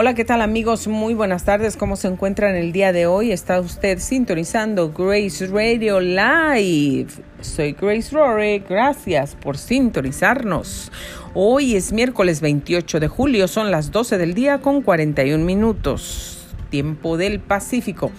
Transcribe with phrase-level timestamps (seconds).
[0.00, 0.86] Hola, ¿qué tal amigos?
[0.86, 1.76] Muy buenas tardes.
[1.76, 3.32] ¿Cómo se encuentran el día de hoy?
[3.32, 7.08] Está usted sintonizando Grace Radio Live.
[7.40, 8.60] Soy Grace Rory.
[8.60, 10.92] Gracias por sintonizarnos.
[11.34, 13.48] Hoy es miércoles 28 de julio.
[13.48, 16.46] Son las 12 del día con 41 minutos.
[16.70, 18.12] Tiempo del Pacífico.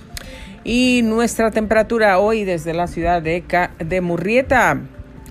[0.66, 3.42] Y nuestra temperatura hoy desde la ciudad de,
[3.80, 4.82] de Murrieta,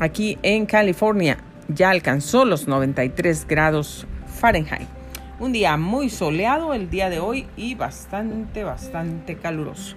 [0.01, 1.37] aquí en California,
[1.69, 4.07] ya alcanzó los 93 grados
[4.41, 4.98] Fahrenheit.
[5.41, 9.95] Un día muy soleado el día de hoy y bastante, bastante caluroso.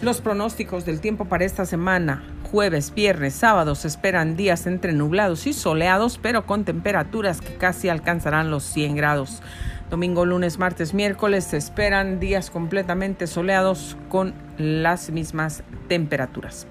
[0.00, 5.46] Los pronósticos del tiempo para esta semana, jueves, viernes, sábado, se esperan días entre nublados
[5.46, 9.42] y soleados, pero con temperaturas que casi alcanzarán los 100 grados.
[9.90, 16.66] Domingo, lunes, martes, miércoles se esperan días completamente soleados con las mismas temperaturas.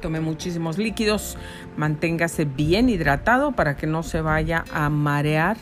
[0.00, 1.36] Tome muchísimos líquidos,
[1.76, 5.58] manténgase bien hidratado para que no se vaya a marear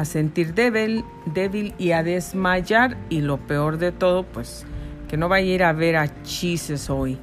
[0.00, 4.64] a sentir débil, débil y a desmayar y lo peor de todo, pues
[5.08, 7.18] que no vaya a ir a ver a chises hoy.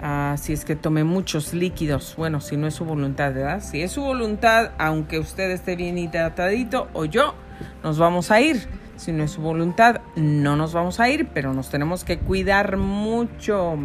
[0.00, 2.14] Así es que tome muchos líquidos.
[2.16, 3.62] Bueno, si no es su voluntad, ¿verdad?
[3.62, 7.34] Si es su voluntad, aunque usted esté bien hidratadito o yo,
[7.84, 8.66] nos vamos a ir.
[8.96, 12.78] Si no es su voluntad, no nos vamos a ir, pero nos tenemos que cuidar
[12.78, 13.78] mucho.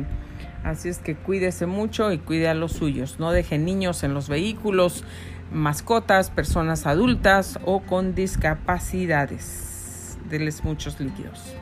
[0.64, 3.20] Así es que cuídese mucho y cuide a los suyos.
[3.20, 5.04] No deje niños en los vehículos
[5.52, 10.18] mascotas, personas adultas o con discapacidades.
[10.30, 11.54] Denles muchos líquidos.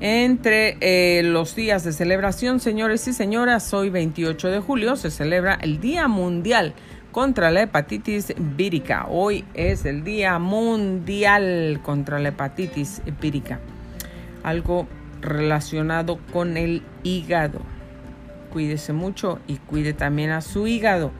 [0.00, 5.54] Entre eh, los días de celebración, señores y señoras, hoy 28 de julio se celebra
[5.54, 6.74] el Día Mundial
[7.10, 9.06] contra la Hepatitis Vírica.
[9.08, 13.60] Hoy es el Día Mundial contra la Hepatitis Vírica.
[14.42, 14.88] Algo
[15.22, 17.60] relacionado con el hígado
[18.54, 21.10] cuídese mucho y cuide también a su hígado.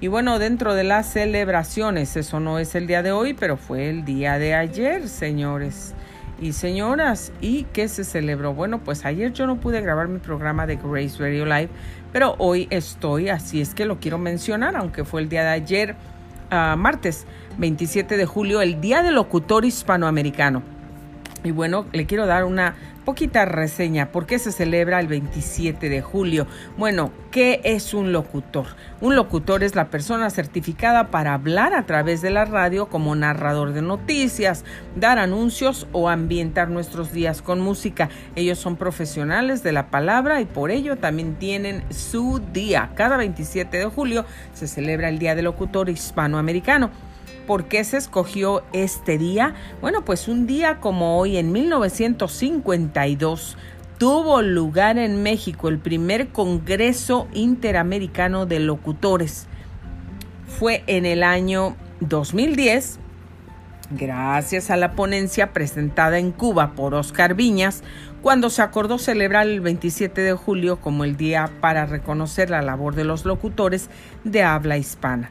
[0.00, 3.90] Y bueno, dentro de las celebraciones, eso no es el día de hoy, pero fue
[3.90, 5.94] el día de ayer, señores
[6.40, 7.30] y señoras.
[7.42, 8.54] ¿Y qué se celebró?
[8.54, 11.68] Bueno, pues ayer yo no pude grabar mi programa de Grace Radio Live,
[12.10, 15.94] pero hoy estoy, así es que lo quiero mencionar, aunque fue el día de ayer,
[16.50, 17.26] ah, martes
[17.58, 20.62] 27 de julio, el Día del Locutor Hispanoamericano.
[21.44, 24.12] Y bueno, le quiero dar una poquita reseña.
[24.12, 26.46] ¿Por qué se celebra el 27 de julio?
[26.76, 28.66] Bueno, ¿qué es un locutor?
[29.00, 33.72] Un locutor es la persona certificada para hablar a través de la radio como narrador
[33.72, 34.64] de noticias,
[34.96, 38.08] dar anuncios o ambientar nuestros días con música.
[38.36, 42.90] Ellos son profesionales de la palabra y por ello también tienen su día.
[42.94, 44.24] Cada 27 de julio
[44.54, 46.90] se celebra el Día del Locutor Hispanoamericano.
[47.52, 49.54] ¿Por qué se escogió este día?
[49.82, 53.58] Bueno, pues un día como hoy, en 1952,
[53.98, 59.48] tuvo lugar en México el primer Congreso Interamericano de Locutores.
[60.48, 62.98] Fue en el año 2010,
[63.90, 67.82] gracias a la ponencia presentada en Cuba por Oscar Viñas,
[68.22, 72.94] cuando se acordó celebrar el 27 de julio como el día para reconocer la labor
[72.94, 73.90] de los locutores
[74.24, 75.30] de habla hispana.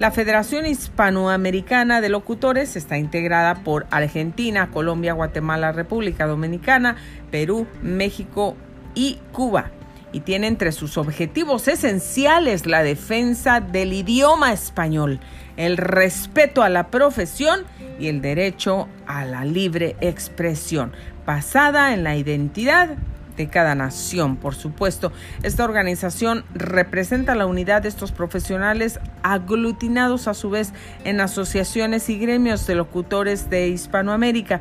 [0.00, 6.96] La Federación Hispanoamericana de Locutores está integrada por Argentina, Colombia, Guatemala, República Dominicana,
[7.30, 8.56] Perú, México
[8.94, 9.72] y Cuba.
[10.10, 15.20] Y tiene entre sus objetivos esenciales la defensa del idioma español,
[15.58, 17.66] el respeto a la profesión
[17.98, 20.92] y el derecho a la libre expresión,
[21.26, 22.96] basada en la identidad
[23.40, 25.12] de cada nación, por supuesto.
[25.42, 30.72] Esta organización representa la unidad de estos profesionales aglutinados a su vez
[31.04, 34.60] en asociaciones y gremios de locutores de Hispanoamérica,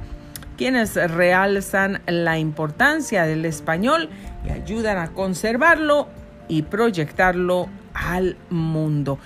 [0.58, 4.10] quienes realzan la importancia del español
[4.46, 6.08] y ayudan a conservarlo
[6.48, 9.20] y proyectarlo al mundo.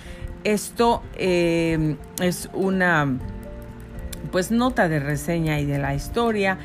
[0.44, 3.20] Esto eh, es una
[4.32, 6.58] pues nota de reseña y de la historia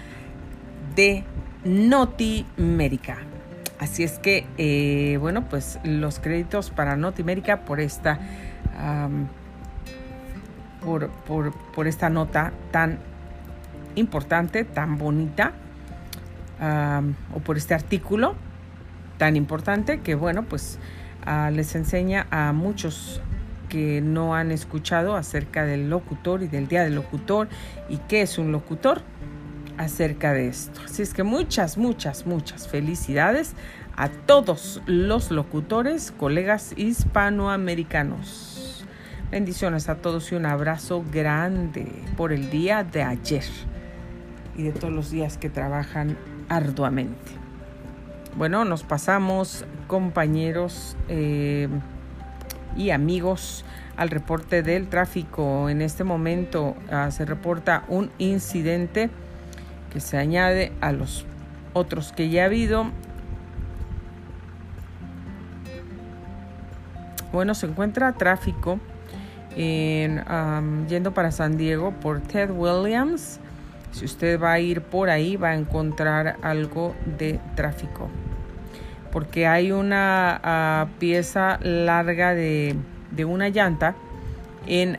[0.97, 1.25] de
[1.69, 3.19] Notimérica.
[3.79, 8.19] Así es que, eh, bueno, pues los créditos para Notimérica por esta,
[10.85, 11.11] por,
[11.75, 12.99] por, esta nota tan
[13.95, 15.53] importante, tan bonita,
[17.35, 18.35] o por este artículo
[19.19, 20.79] tan importante que, bueno, pues
[21.27, 23.21] ah, les enseña a muchos
[23.69, 27.49] que no han escuchado acerca del locutor y del día del locutor
[27.91, 29.03] y qué es un locutor
[29.79, 30.81] acerca de esto.
[30.85, 33.55] Así es que muchas, muchas, muchas felicidades
[33.97, 38.85] a todos los locutores, colegas hispanoamericanos.
[39.31, 41.87] Bendiciones a todos y un abrazo grande
[42.17, 43.45] por el día de ayer
[44.57, 46.17] y de todos los días que trabajan
[46.49, 47.33] arduamente.
[48.37, 51.69] Bueno, nos pasamos compañeros eh,
[52.77, 53.65] y amigos
[53.97, 55.69] al reporte del tráfico.
[55.69, 59.11] En este momento ah, se reporta un incidente
[59.93, 61.27] que se añade a los
[61.73, 62.87] otros que ya ha habido.
[67.33, 68.81] Bueno, se encuentra tráfico
[69.57, 70.25] en,
[70.89, 73.41] yendo para San Diego por Ted Williams.
[73.93, 78.09] Si usted va a ir por ahí, va a encontrar algo de tráfico.
[79.13, 82.77] Porque hay una ah, pieza larga de,
[83.11, 83.95] de, una llanta
[84.67, 84.99] en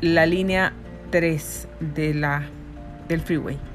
[0.00, 0.72] la línea
[1.10, 2.42] 3 de la,
[3.08, 3.69] del freeway.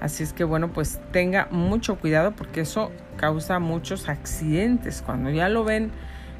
[0.00, 5.02] Así es que bueno, pues tenga mucho cuidado porque eso causa muchos accidentes.
[5.04, 5.90] Cuando ya lo ven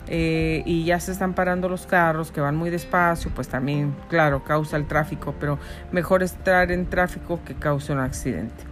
[0.09, 4.45] eh, y ya se están parando los carros que van muy despacio, pues también, claro,
[4.45, 5.59] causa el tráfico, pero
[5.91, 8.65] mejor estar en tráfico que cause un accidente.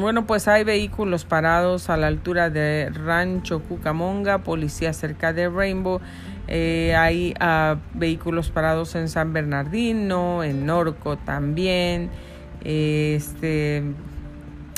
[0.00, 6.00] Bueno, pues hay vehículos parados a la altura de Rancho Cucamonga, policía cerca de Rainbow,
[6.48, 12.10] eh, hay uh, vehículos parados en San Bernardino, en Norco también,
[12.64, 13.82] este,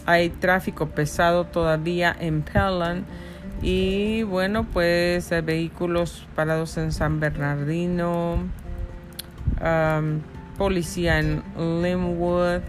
[0.06, 3.04] hay tráfico pesado todavía en Pelham
[3.62, 8.38] y bueno, pues hay vehículos parados en San Bernardino,
[10.58, 12.60] policía en Linwood.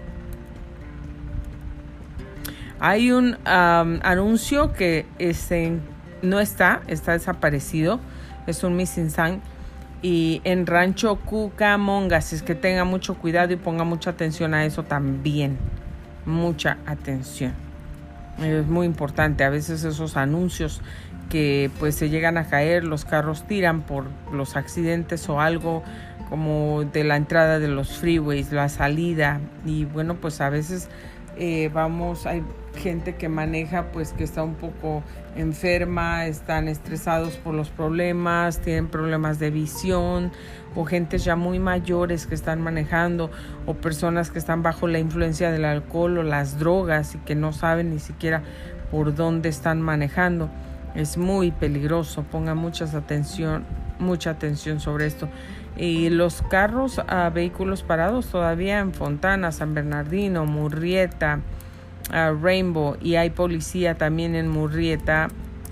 [2.80, 5.80] Hay un anuncio que este,
[6.22, 8.00] no está, está desaparecido.
[8.48, 9.42] Es un missing sign.
[10.02, 14.64] Y en Rancho Cucamonga, si es que tenga mucho cuidado y ponga mucha atención a
[14.66, 15.58] eso también.
[16.26, 17.54] Mucha atención.
[18.42, 19.44] Es muy importante.
[19.44, 20.82] A veces esos anuncios
[21.30, 25.84] que pues se llegan a caer, los carros tiran por los accidentes o algo
[26.30, 30.90] como de la entrada de los freeways, la salida y bueno pues a veces
[31.38, 32.44] eh, vamos, hay
[32.78, 35.04] gente que maneja pues que está un poco
[35.36, 40.32] enferma, están estresados por los problemas, tienen problemas de visión
[40.76, 43.32] o gente ya muy mayores que están manejando
[43.66, 47.54] o personas que están bajo la influencia del alcohol o las drogas y que no
[47.54, 48.44] saben ni siquiera
[48.92, 50.50] por dónde están manejando.
[50.96, 53.66] Es muy peligroso, ponga mucha atención,
[54.00, 55.28] mucha atención sobre esto.
[55.78, 57.02] Y los carros
[57.34, 61.42] vehículos parados todavía en Fontana, San Bernardino, Murrieta,
[62.10, 65.30] Rainbow y hay policía también en Murrieta.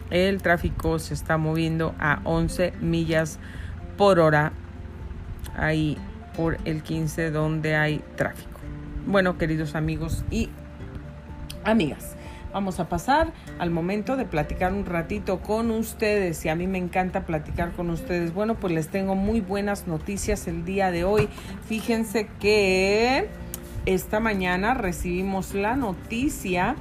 [0.10, 3.40] El tráfico se está moviendo a 11 millas
[3.98, 4.54] por hora
[5.56, 5.98] ahí
[6.36, 8.60] por el 15 donde hay tráfico.
[9.06, 10.50] Bueno, queridos amigos y
[11.64, 12.16] amigas,
[12.54, 16.78] vamos a pasar al momento de platicar un ratito con ustedes y a mí me
[16.78, 18.34] encanta platicar con ustedes.
[18.34, 21.28] Bueno, pues les tengo muy buenas noticias el día de hoy.
[21.68, 23.30] Fíjense que
[23.86, 26.76] esta mañana recibimos la noticia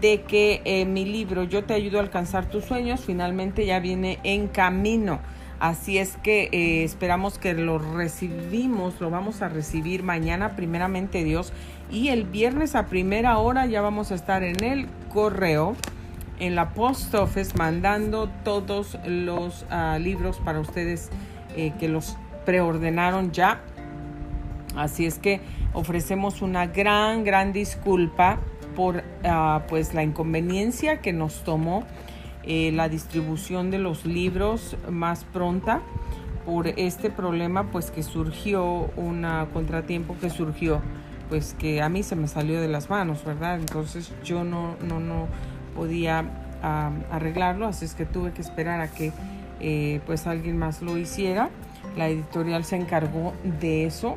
[0.00, 4.18] de que eh, mi libro Yo te ayudo a alcanzar tus sueños finalmente ya viene
[4.22, 5.20] en camino.
[5.58, 11.52] Así es que eh, esperamos que lo recibimos, lo vamos a recibir mañana primeramente Dios
[11.90, 15.76] y el viernes a primera hora ya vamos a estar en el correo,
[16.38, 21.10] en la post office, mandando todos los ah, libros para ustedes
[21.56, 22.16] eh, que los
[22.46, 23.60] preordenaron ya.
[24.76, 25.40] Así es que
[25.72, 28.38] ofrecemos una gran, gran disculpa
[28.76, 31.84] por ah, pues la inconveniencia que nos tomó
[32.42, 35.82] eh, la distribución de los libros más pronta
[36.46, 40.80] por este problema pues que surgió un contratiempo que surgió
[41.28, 45.00] pues que a mí se me salió de las manos verdad entonces yo no no
[45.00, 45.26] no
[45.76, 46.24] podía
[47.10, 49.12] arreglarlo así es que tuve que esperar a que
[49.60, 51.50] eh, pues alguien más lo hiciera.
[51.96, 54.16] La editorial se encargó de eso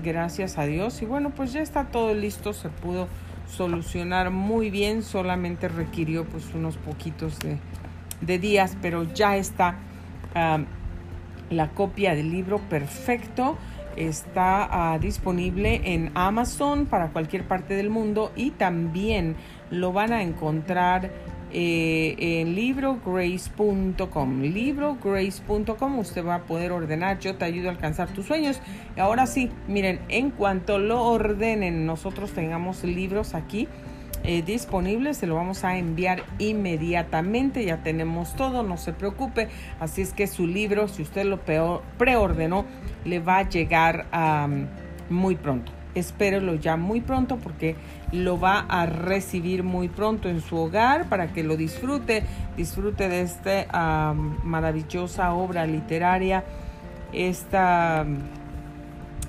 [0.00, 3.08] gracias a Dios y bueno pues ya está todo listo se pudo
[3.50, 9.76] solucionar muy bien, solamente requirió pues unos poquitos de, días, pero ya está
[11.50, 13.58] la copia del libro perfecto.
[13.96, 19.34] Está ah, disponible en Amazon para cualquier parte del mundo y también
[19.70, 21.10] lo van a encontrar
[21.52, 24.42] eh, en librograce.com.
[24.42, 27.18] Librograce.com usted va a poder ordenar.
[27.18, 28.60] Yo te ayudo a alcanzar tus sueños.
[28.96, 33.68] Ahora sí, miren, en cuanto lo ordenen, nosotros tengamos libros aquí.
[34.22, 39.48] Eh, disponibles, se lo vamos a enviar inmediatamente, ya tenemos todo, no se preocupe,
[39.80, 41.40] así es que su libro, si usted lo
[41.96, 42.66] preordenó,
[43.06, 44.04] le va a llegar
[45.08, 47.76] muy pronto espérelo ya muy pronto porque
[48.12, 52.24] lo va a recibir muy pronto en su hogar para que lo disfrute,
[52.56, 56.44] disfrute de esta maravillosa obra literaria,
[57.12, 58.06] esta,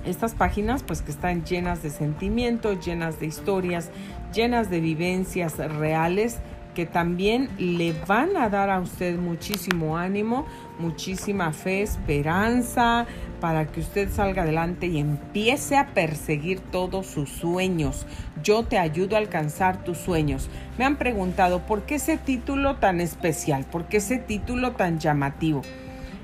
[0.04, 3.90] estas páginas pues que están llenas de sentimientos, llenas de historias,
[4.32, 6.40] llenas de vivencias reales
[6.74, 10.46] que también le van a dar a usted muchísimo ánimo,
[10.78, 13.06] muchísima fe, esperanza
[13.40, 18.06] para que usted salga adelante y empiece a perseguir todos sus sueños.
[18.42, 20.48] Yo te ayudo a alcanzar tus sueños.
[20.78, 25.62] Me han preguntado por qué ese título tan especial, por qué ese título tan llamativo.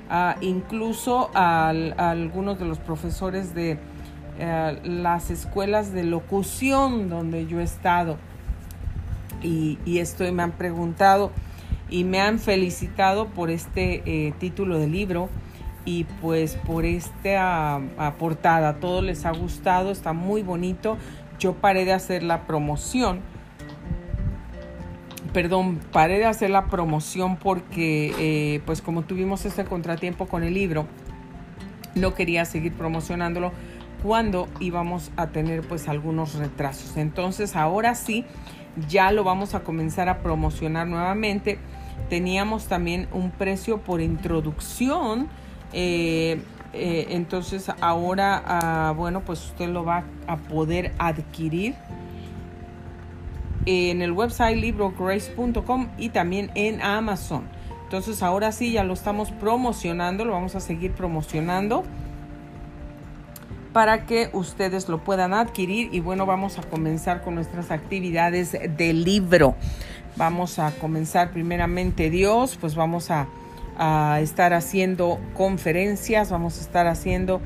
[0.09, 3.77] Ah, incluso a, algunos de los profesores de
[4.39, 8.17] eh, las escuelas de locución donde yo he estado
[9.41, 11.31] y, esto me han preguntado
[11.89, 15.29] y me han felicitado por este eh, título de libro
[15.85, 17.81] y pues por esta
[18.19, 18.79] portada.
[18.79, 20.97] Todo les ha gustado, está muy bonito.
[21.39, 23.21] Yo paré de hacer la promoción.
[25.33, 30.53] Perdón, paré de hacer la promoción porque eh, pues como tuvimos este contratiempo con el
[30.53, 30.85] libro,
[31.95, 33.51] no quería seguir promocionándolo
[34.03, 36.97] cuando íbamos a tener pues algunos retrasos.
[36.97, 38.25] Entonces ahora sí
[38.87, 41.59] ya lo vamos a comenzar a promocionar nuevamente.
[42.09, 45.27] Teníamos también un precio por introducción.
[45.73, 46.41] Eh,
[46.73, 51.75] eh, entonces ahora, ah, bueno, pues usted lo va a poder adquirir
[53.65, 57.43] en el website librograce.com y también en Amazon.
[57.83, 61.83] Entonces ahora sí ya lo estamos promocionando, lo vamos a seguir promocionando
[63.73, 65.89] para que ustedes lo puedan adquirir.
[65.93, 69.55] Y bueno, vamos a comenzar con nuestras actividades de libro.
[70.15, 73.27] Vamos a comenzar primeramente Dios, pues vamos a,
[73.77, 77.41] a estar haciendo conferencias, vamos a estar haciendo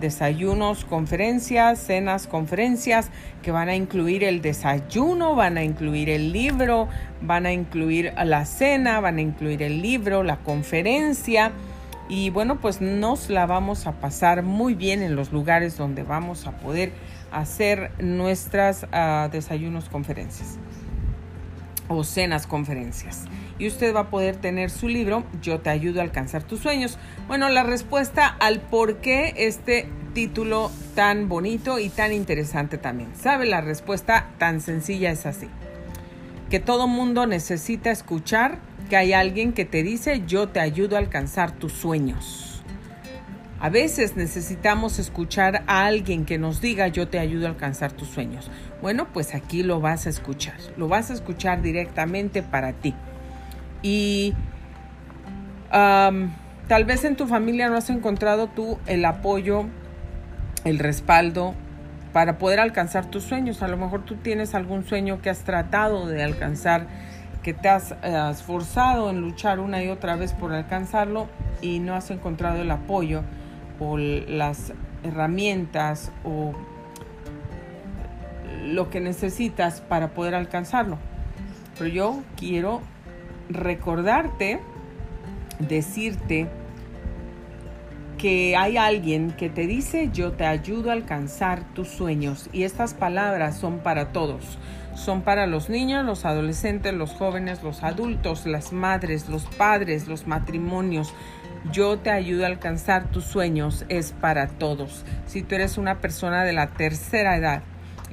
[0.00, 3.10] desayunos, conferencias, cenas, conferencias
[3.42, 6.88] que van a incluir el desayuno, van a incluir el libro,
[7.20, 11.52] van a incluir la cena, van a incluir el libro, la conferencia
[12.08, 16.46] y bueno, pues nos la vamos a pasar muy bien en los lugares donde vamos
[16.46, 16.92] a poder
[17.32, 20.58] hacer nuestras uh, desayunos conferencias
[21.88, 23.24] o cenas conferencias.
[23.58, 26.98] Y usted va a poder tener su libro, Yo te ayudo a alcanzar tus sueños.
[27.28, 33.14] Bueno, la respuesta al por qué este título tan bonito y tan interesante también.
[33.14, 33.46] ¿Sabe?
[33.46, 35.48] La respuesta tan sencilla es así.
[36.50, 38.58] Que todo mundo necesita escuchar
[38.96, 42.62] hay alguien que te dice yo te ayudo a alcanzar tus sueños.
[43.60, 48.08] A veces necesitamos escuchar a alguien que nos diga yo te ayudo a alcanzar tus
[48.08, 48.50] sueños.
[48.82, 52.94] Bueno, pues aquí lo vas a escuchar, lo vas a escuchar directamente para ti.
[53.80, 54.34] Y
[55.70, 59.64] tal vez en tu familia no has encontrado tú el apoyo,
[60.64, 61.54] el respaldo
[62.12, 63.62] para poder alcanzar tus sueños.
[63.62, 66.86] A lo mejor tú tienes algún sueño que has tratado de alcanzar
[67.44, 71.28] que te has eh, esforzado en luchar una y otra vez por alcanzarlo
[71.60, 73.22] y no has encontrado el apoyo
[73.78, 74.72] o las
[75.04, 76.52] herramientas o
[78.64, 80.96] lo que necesitas para poder alcanzarlo.
[81.78, 82.80] Pero yo quiero
[83.50, 84.60] recordarte,
[85.58, 86.48] decirte
[88.24, 92.94] que hay alguien que te dice yo te ayudo a alcanzar tus sueños y estas
[92.94, 94.56] palabras son para todos
[94.94, 100.26] son para los niños, los adolescentes, los jóvenes, los adultos, las madres, los padres, los
[100.26, 101.12] matrimonios.
[101.70, 105.04] Yo te ayudo a alcanzar tus sueños, es para todos.
[105.26, 107.62] Si tú eres una persona de la tercera edad,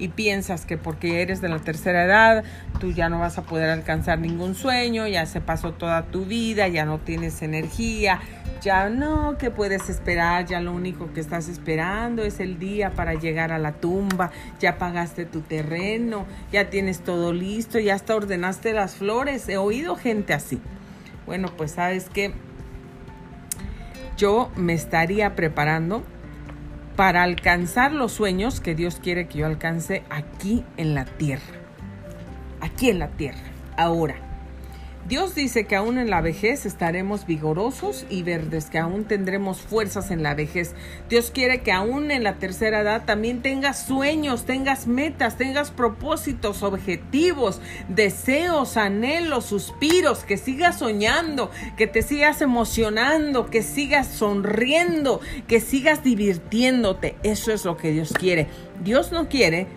[0.02, 2.44] y piensas que porque eres de la tercera edad,
[2.80, 6.68] tú ya no vas a poder alcanzar ningún sueño, ya se pasó toda tu vida,
[6.68, 8.20] ya no tienes energía,
[8.64, 13.14] ya no, que puedes esperar, ya lo único que estás esperando es el día para
[13.14, 18.74] llegar a la tumba, ya pagaste tu terreno, ya tienes todo listo, ya hasta ordenaste
[18.74, 20.60] las flores, he oído gente así.
[21.28, 22.34] Bueno, pues sabes que
[24.18, 26.04] yo me estaría preparando
[26.96, 31.44] para alcanzar los sueños que Dios quiere que yo alcance aquí en la tierra.
[32.60, 33.42] Aquí en la tierra,
[33.78, 34.31] ahora.
[35.08, 40.12] Dios dice que aún en la vejez estaremos vigorosos y verdes, que aún tendremos fuerzas
[40.12, 40.76] en la vejez.
[41.10, 46.62] Dios quiere que aún en la tercera edad también tengas sueños, tengas metas, tengas propósitos,
[46.62, 55.60] objetivos, deseos, anhelos, suspiros, que sigas soñando, que te sigas emocionando, que sigas sonriendo, que
[55.60, 57.16] sigas divirtiéndote.
[57.24, 58.48] Eso es lo que Dios quiere.
[58.84, 59.68] Dios no quiere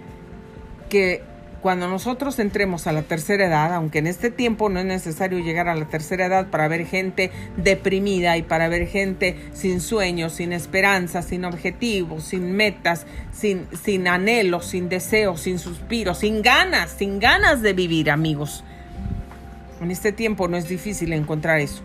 [0.91, 1.34] que
[1.65, 5.67] cuando nosotros entremos a la tercera edad, aunque en este tiempo no es necesario llegar
[5.67, 10.53] a la tercera edad para ver gente deprimida y para ver gente sin sueños, sin
[10.53, 17.19] esperanza, sin objetivos, sin metas, sin, sin anhelos, sin deseos, sin suspiros, sin ganas, sin
[17.19, 18.63] ganas de vivir, amigos.
[19.81, 21.83] En este tiempo no es difícil encontrar eso.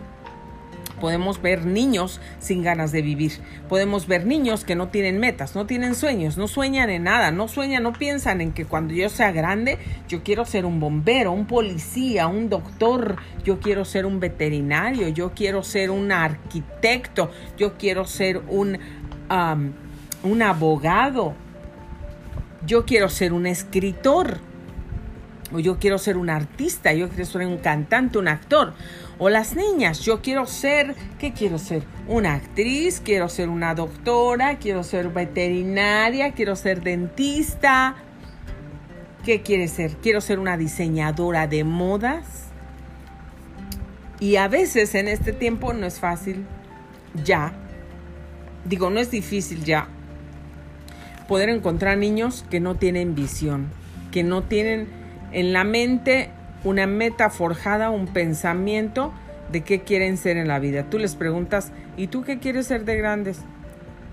[0.99, 3.33] Podemos ver niños sin ganas de vivir.
[3.67, 7.47] Podemos ver niños que no tienen metas, no tienen sueños, no sueñan en nada, no
[7.47, 9.77] sueñan, no piensan en que cuando yo sea grande
[10.07, 15.31] yo quiero ser un bombero, un policía, un doctor, yo quiero ser un veterinario, yo
[15.33, 18.77] quiero ser un arquitecto, yo quiero ser un,
[20.23, 21.33] un abogado,
[22.65, 24.48] yo quiero ser un escritor
[25.51, 28.73] o yo quiero ser un artista, yo quiero ser un cantante, un actor.
[29.17, 31.83] O las niñas, yo quiero ser, ¿qué quiero ser?
[32.07, 37.95] Una actriz, quiero ser una doctora, quiero ser veterinaria, quiero ser dentista.
[39.25, 39.97] ¿Qué quiere ser?
[39.97, 42.45] Quiero ser una diseñadora de modas.
[44.19, 46.45] Y a veces en este tiempo no es fácil
[47.23, 47.53] ya.
[48.65, 49.87] Digo, no es difícil ya
[51.29, 53.67] poder encontrar niños que no tienen visión,
[54.11, 54.87] que no tienen
[55.31, 56.29] en la mente
[56.63, 59.13] una meta forjada, un pensamiento
[59.51, 60.83] de qué quieren ser en la vida.
[60.89, 63.41] Tú les preguntas, ¿y tú qué quieres ser de grandes?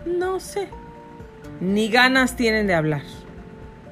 [0.06, 0.68] No sé.
[1.60, 3.02] Ni ganas tienen de hablar.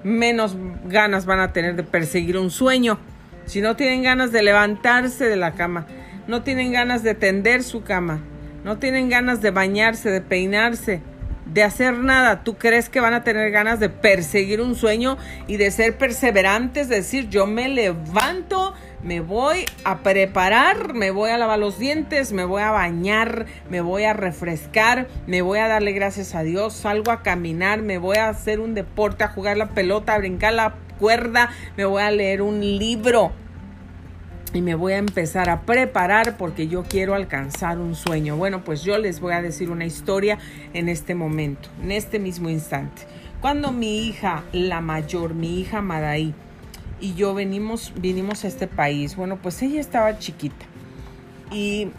[0.03, 2.99] Menos ganas van a tener de perseguir un sueño.
[3.47, 5.87] Si no tienen ganas de levantarse de la cama,
[6.27, 8.21] no tienen ganas de tender su cama,
[8.65, 11.03] no tienen ganas de bañarse, de peinarse,
[11.47, 12.45] de hacer nada.
[12.45, 16.89] ¿Tú crees que van a tener ganas de perseguir un sueño y de ser perseverantes?
[16.89, 22.33] De decir, yo me levanto, me voy a preparar, me voy a lavar los dientes,
[22.33, 26.75] me voy a bañar, me voy a refrescar, me voy a darle gracias a Dios,
[26.75, 30.55] salgo a caminar, me voy a hacer un deporte, a jugar la pelota, a brincar
[30.55, 33.33] la cuerda, me voy a leer un libro
[34.55, 38.37] y me voy a empezar a preparar porque yo quiero alcanzar un sueño.
[38.37, 40.39] Bueno, pues yo les voy a decir una historia
[40.73, 43.03] en este momento, en este mismo instante.
[43.41, 46.35] Cuando mi hija, la mayor, mi hija Madaí,
[47.01, 50.65] y yo venimos, vinimos a este país, bueno, pues ella estaba chiquita.
[51.51, 51.91] Y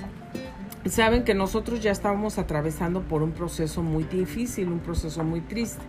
[0.90, 5.84] saben que nosotros ya estábamos atravesando por un proceso muy difícil, un proceso muy triste,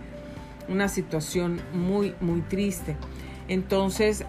[0.69, 2.97] una situación muy, muy triste.
[3.49, 4.25] Entonces,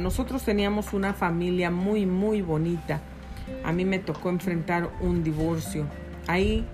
[0.00, 3.00] nosotros teníamos una familia muy, muy bonita.
[3.64, 5.86] A mí me tocó enfrentar un divorcio.
[6.26, 6.66] Ahí,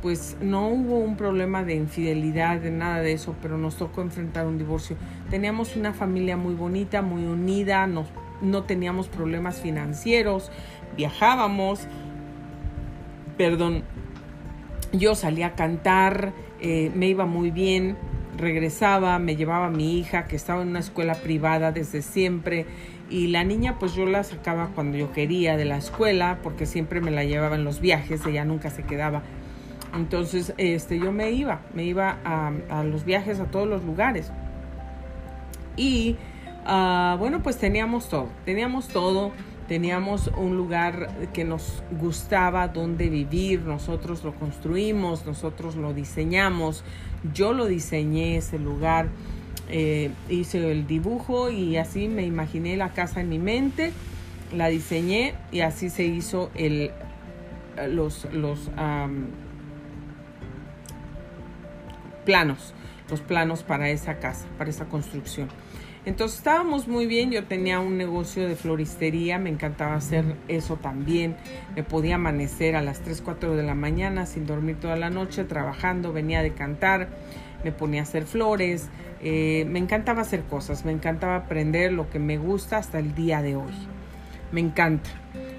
[0.00, 4.46] pues, no hubo un problema de infidelidad, de nada de eso, pero nos tocó enfrentar
[4.46, 4.96] un divorcio.
[5.30, 8.06] Teníamos una familia muy bonita, muy unida, no,
[8.40, 10.50] no teníamos problemas financieros,
[10.96, 11.86] viajábamos,
[13.36, 13.82] perdón,
[14.92, 17.96] yo salía a cantar, eh, me iba muy bien
[18.42, 22.66] regresaba, me llevaba a mi hija que estaba en una escuela privada desde siempre
[23.08, 27.00] y la niña pues yo la sacaba cuando yo quería de la escuela porque siempre
[27.00, 29.22] me la llevaba en los viajes, ella nunca se quedaba.
[29.94, 34.32] Entonces este, yo me iba, me iba a, los viajes a todos los lugares.
[35.76, 36.16] Y
[36.66, 39.32] ah, bueno, pues teníamos todo, teníamos todo
[39.68, 46.84] teníamos un lugar que nos gustaba donde vivir, nosotros lo construimos, nosotros lo diseñamos,
[47.34, 49.08] yo lo diseñé ese lugar,
[49.68, 53.92] eh, hice el dibujo y así me imaginé la casa en mi mente,
[54.54, 56.90] la diseñé y así se hizo el,
[57.88, 58.70] los, los
[62.24, 62.74] planos,
[63.08, 65.48] los planos para esa casa, para esa construcción.
[66.04, 71.36] Entonces estábamos muy bien, yo tenía un negocio de floristería, me encantaba hacer eso también,
[71.76, 75.44] me podía amanecer a las 3, 4 de la mañana sin dormir toda la noche,
[75.44, 77.08] trabajando, venía de cantar,
[77.62, 78.88] me ponía a hacer flores,
[79.20, 83.40] eh, me encantaba hacer cosas, me encantaba aprender lo que me gusta hasta el día
[83.40, 83.74] de hoy,
[84.50, 85.10] me encanta.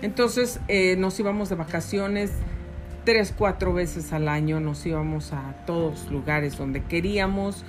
[0.01, 2.31] Entonces eh, nos íbamos de vacaciones
[3.05, 7.63] tres, cuatro veces al año, nos íbamos a todos lugares donde queríamos,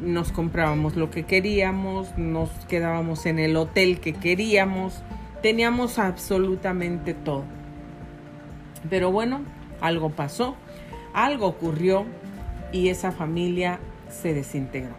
[0.00, 5.02] nos comprábamos lo que queríamos, nos quedábamos en el hotel que queríamos,
[5.42, 7.44] teníamos absolutamente todo.
[8.88, 9.42] Pero bueno,
[9.80, 10.56] algo pasó,
[11.14, 12.06] algo ocurrió
[12.72, 14.94] y esa familia se desintegró.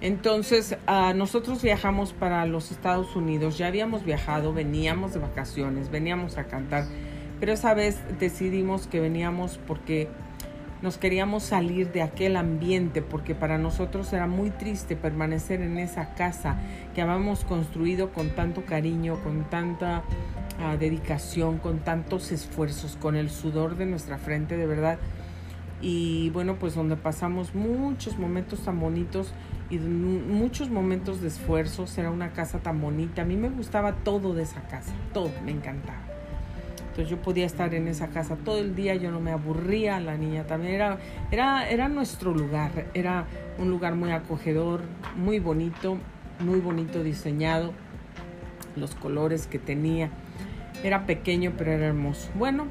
[0.00, 6.38] Entonces, ah, nosotros viajamos para los Estados Unidos, ya habíamos viajado, veníamos de vacaciones, veníamos
[6.38, 6.84] a cantar,
[7.40, 10.08] pero esa vez decidimos que veníamos porque
[10.82, 16.14] nos queríamos salir de aquel ambiente porque para nosotros era muy triste permanecer en esa
[16.14, 16.56] casa
[16.94, 20.04] que habíamos construido con tanto cariño, con tanta
[20.60, 24.98] ah, dedicación, con tantos esfuerzos, con el sudor de nuestra frente, de verdad.
[25.80, 29.32] Y bueno, pues donde pasamos muchos momentos tan bonitos
[29.70, 33.22] y muchos momentos de esfuerzos, era una casa tan bonita.
[33.22, 36.17] A mí me gustaba todo de esa casa, todo, me encantaba
[37.02, 40.44] yo podía estar en esa casa todo el día, yo no me aburría, la niña
[40.44, 40.98] también era,
[41.30, 43.26] era, era nuestro lugar, era
[43.58, 44.82] un lugar muy acogedor,
[45.16, 45.98] muy bonito,
[46.40, 47.72] muy bonito diseñado,
[48.76, 50.10] los colores que tenía,
[50.82, 52.30] era pequeño pero era hermoso.
[52.34, 52.66] Bueno,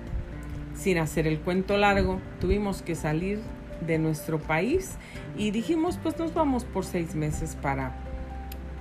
[0.76, 3.40] sin hacer el cuento largo, tuvimos que salir
[3.86, 4.96] de nuestro país
[5.38, 7.96] y dijimos pues nos vamos por seis meses para,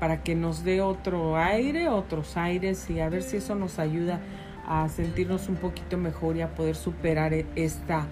[0.00, 4.20] para que nos dé otro aire, otros aires y a ver si eso nos ayuda
[4.66, 8.06] a sentirnos un poquito mejor y a poder superar e, esta,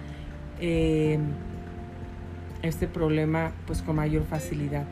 [0.59, 1.19] eh,
[2.61, 4.85] este problema pues con mayor facilidad.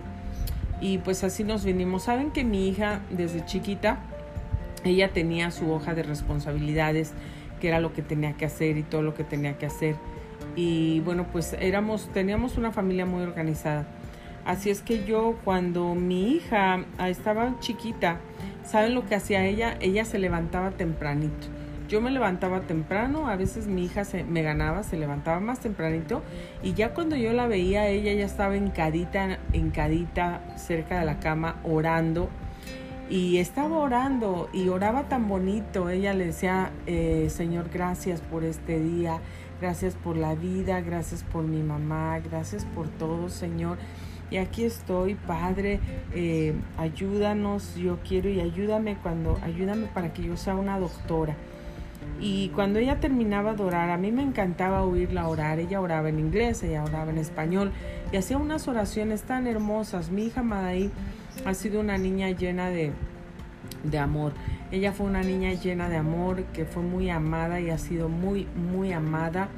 [0.81, 2.03] Y pues así nos vinimos.
[2.03, 3.99] Saben que mi hija desde chiquita,
[4.83, 7.13] ella tenía su hoja de responsabilidades,
[7.61, 9.95] que era lo que tenía que hacer y todo lo que tenía que hacer.
[10.57, 13.87] Y bueno, pues éramos, teníamos una familia muy organizada.
[14.45, 18.19] Así es que yo cuando mi hija estaba chiquita,
[18.65, 19.77] ¿saben lo que hacía ella?
[19.79, 21.47] Ella se levantaba tempranito.
[21.93, 26.23] Yo me levantaba temprano, a veces mi hija se, me ganaba, se levantaba más tempranito
[26.63, 31.57] y ya cuando yo la veía, ella ya estaba encadita, encadita cerca de la cama
[31.63, 32.29] orando
[33.11, 35.91] y estaba orando y oraba tan bonito.
[35.91, 39.19] Ella le decía, eh, Señor, gracias por este día,
[39.61, 43.77] gracias por la vida, gracias por mi mamá, gracias por todo, Señor.
[44.31, 45.79] Y aquí estoy, Padre,
[46.15, 51.35] eh, ayúdanos, yo quiero y ayúdame cuando, ayúdame para que yo sea una doctora.
[52.19, 55.59] Y cuando ella terminaba de orar, a mí me encantaba oírla orar.
[55.59, 57.71] Ella oraba en inglés, ella oraba en español
[58.11, 60.09] y hacía unas oraciones tan hermosas.
[60.09, 60.91] Mi hija Madaí
[61.45, 62.91] ha sido una niña llena de,
[63.83, 64.33] de amor.
[64.71, 68.47] Ella fue una niña llena de amor, que fue muy amada y ha sido muy,
[68.55, 69.49] muy amada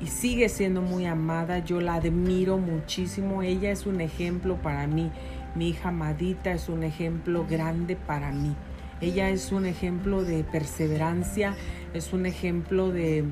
[0.00, 1.58] y sigue siendo muy amada.
[1.58, 3.42] Yo la admiro muchísimo.
[3.42, 5.10] Ella es un ejemplo para mí.
[5.54, 8.54] Mi hija Madita es un ejemplo grande para mí.
[9.00, 11.54] Ella es un ejemplo de perseverancia,
[11.92, 13.24] es un ejemplo de,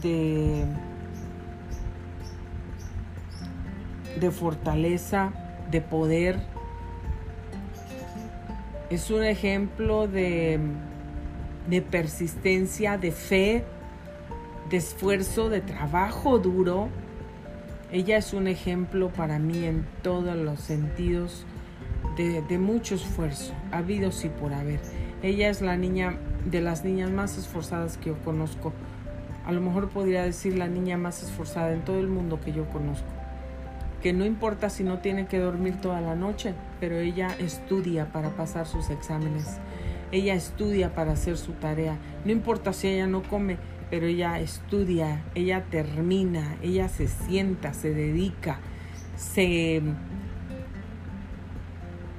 [0.00, 0.64] de,
[4.20, 5.32] de fortaleza,
[5.70, 6.38] de poder.
[8.88, 10.60] Es un ejemplo de,
[11.68, 13.64] de persistencia, de fe,
[14.70, 16.88] de esfuerzo, de trabajo duro.
[17.90, 21.44] Ella es un ejemplo para mí en todos los sentidos
[22.16, 24.80] de, mucho esfuerzo, ha habido sí por haber.
[25.22, 28.72] Ella es la niña de las niñas más esforzadas que yo conozco.
[29.46, 32.68] A lo mejor podría decir la niña más esforzada en todo el mundo que yo
[32.68, 33.08] conozco.
[34.02, 38.30] Que no importa si no tiene que dormir toda la noche, pero ella estudia para
[38.30, 39.58] pasar sus exámenes.
[40.10, 41.96] Ella estudia para hacer su tarea.
[42.24, 43.58] No importa si ella no come,
[43.90, 48.58] pero ella estudia, ella termina, ella se sienta, se dedica,
[49.16, 49.82] se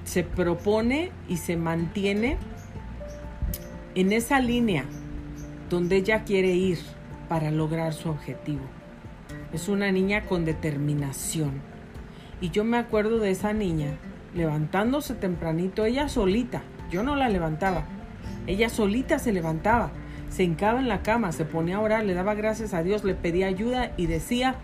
[0.04, 2.38] se propone y se mantiene
[3.96, 4.86] en esa línea
[5.70, 6.80] donde ella quiere ir
[7.30, 8.62] para lograr su objetivo.
[9.54, 11.62] Es una niña con determinación.
[12.42, 13.98] Y yo me acuerdo de esa niña
[14.36, 17.86] levantándose tempranito, ella solita, yo no la levantaba,
[18.48, 19.92] ella solita se levantaba,
[20.30, 23.14] se hincaba en la cama, se ponía a orar, le daba gracias a Dios, le
[23.14, 24.56] pedía ayuda y decía,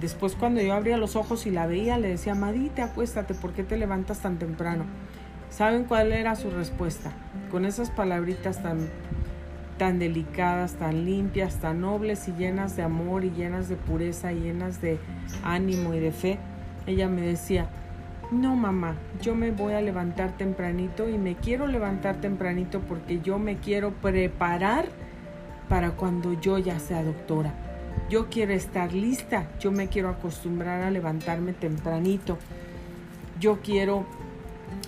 [0.00, 3.64] Después cuando yo abría los ojos y la veía, le decía, Madita, acuéstate, ¿por qué
[3.64, 4.84] te levantas tan temprano?
[5.48, 7.12] ¿Saben cuál era su respuesta?
[7.50, 8.90] Con esas palabritas tan,
[9.78, 14.40] tan delicadas, tan limpias, tan nobles y llenas de amor y llenas de pureza, y
[14.40, 14.98] llenas de
[15.42, 16.38] ánimo y de fe,
[16.86, 17.66] ella me decía,
[18.30, 23.38] no mamá, yo me voy a levantar tempranito y me quiero levantar tempranito porque yo
[23.38, 24.86] me quiero preparar
[25.70, 27.65] para cuando yo ya sea doctora
[28.08, 32.38] yo quiero estar lista, yo me quiero acostumbrar a levantarme tempranito,
[33.40, 34.06] yo quiero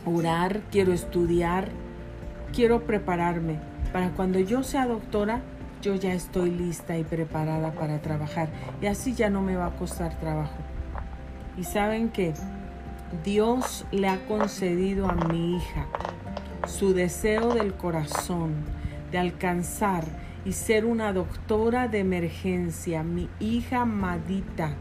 [0.04, 1.68] orar, quiero estudiar,
[2.52, 3.58] quiero prepararme
[3.92, 5.40] para cuando yo sea doctora,
[5.82, 8.48] yo ya estoy lista y preparada para trabajar
[8.80, 10.56] y así ya no me va a costar trabajo.
[11.56, 12.34] Y saben que
[13.24, 15.86] Dios le ha concedido a mi hija
[16.66, 18.54] su deseo del corazón
[19.10, 20.04] de alcanzar
[20.48, 23.02] y ser una doctora de emergencia.
[23.02, 24.76] Mi hija Madita,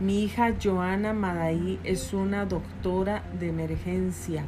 [0.00, 4.46] mi hija Joana Madaí es una doctora de emergencia.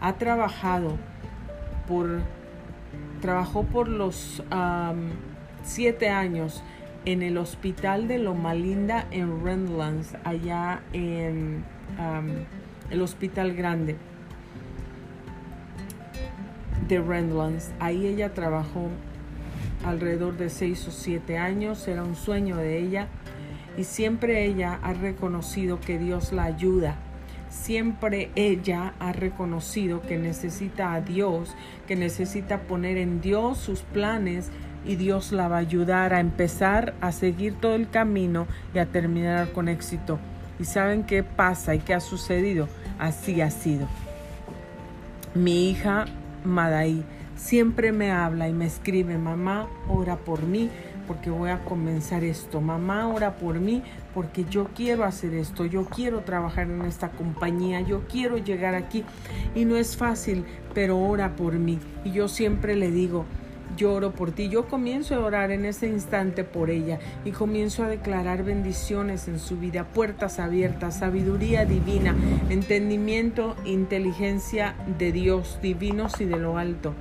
[0.00, 0.98] Ha trabajado
[1.88, 2.20] por,
[3.20, 4.40] trabajó por los
[5.64, 6.62] siete años
[7.04, 11.64] en el hospital de Loma Linda en Redlands, allá en
[12.88, 13.96] el hospital grande
[16.86, 17.72] de Redlands.
[17.80, 18.90] Ahí ella trabajó
[19.84, 23.08] alrededor de seis o siete años, era un sueño de ella
[23.76, 26.96] y siempre ella ha reconocido que Dios la ayuda.
[27.48, 31.54] Siempre ella ha reconocido que necesita a Dios,
[31.86, 34.50] que necesita poner en Dios sus planes
[34.84, 38.86] y Dios la va a ayudar a empezar a seguir todo el camino y a
[38.86, 40.18] terminar con éxito.
[40.58, 42.68] ¿Y saben qué pasa y qué ha sucedido?
[42.98, 43.86] Así ha sido.
[45.34, 46.06] Mi hija
[46.44, 47.04] Madaí
[47.38, 50.68] siempre me habla y me escribe, mamá, ora por mí,
[51.06, 52.60] porque voy a comenzar esto.
[52.60, 55.64] Mamá, ora por mí porque yo quiero hacer esto.
[55.64, 57.80] Yo quiero trabajar en esta compañía.
[57.80, 59.04] Yo quiero llegar aquí.
[59.54, 61.78] Y no es fácil, pero ora por mí.
[62.04, 63.24] Y yo siempre le digo,
[63.76, 64.48] yo oro por ti.
[64.48, 69.38] Yo comienzo a orar en ese instante por ella y comienzo a declarar bendiciones en
[69.38, 72.14] su vida, puertas abiertas, sabiduría divina,
[72.50, 76.92] entendimiento, inteligencia de Dios, divinos y de lo alto.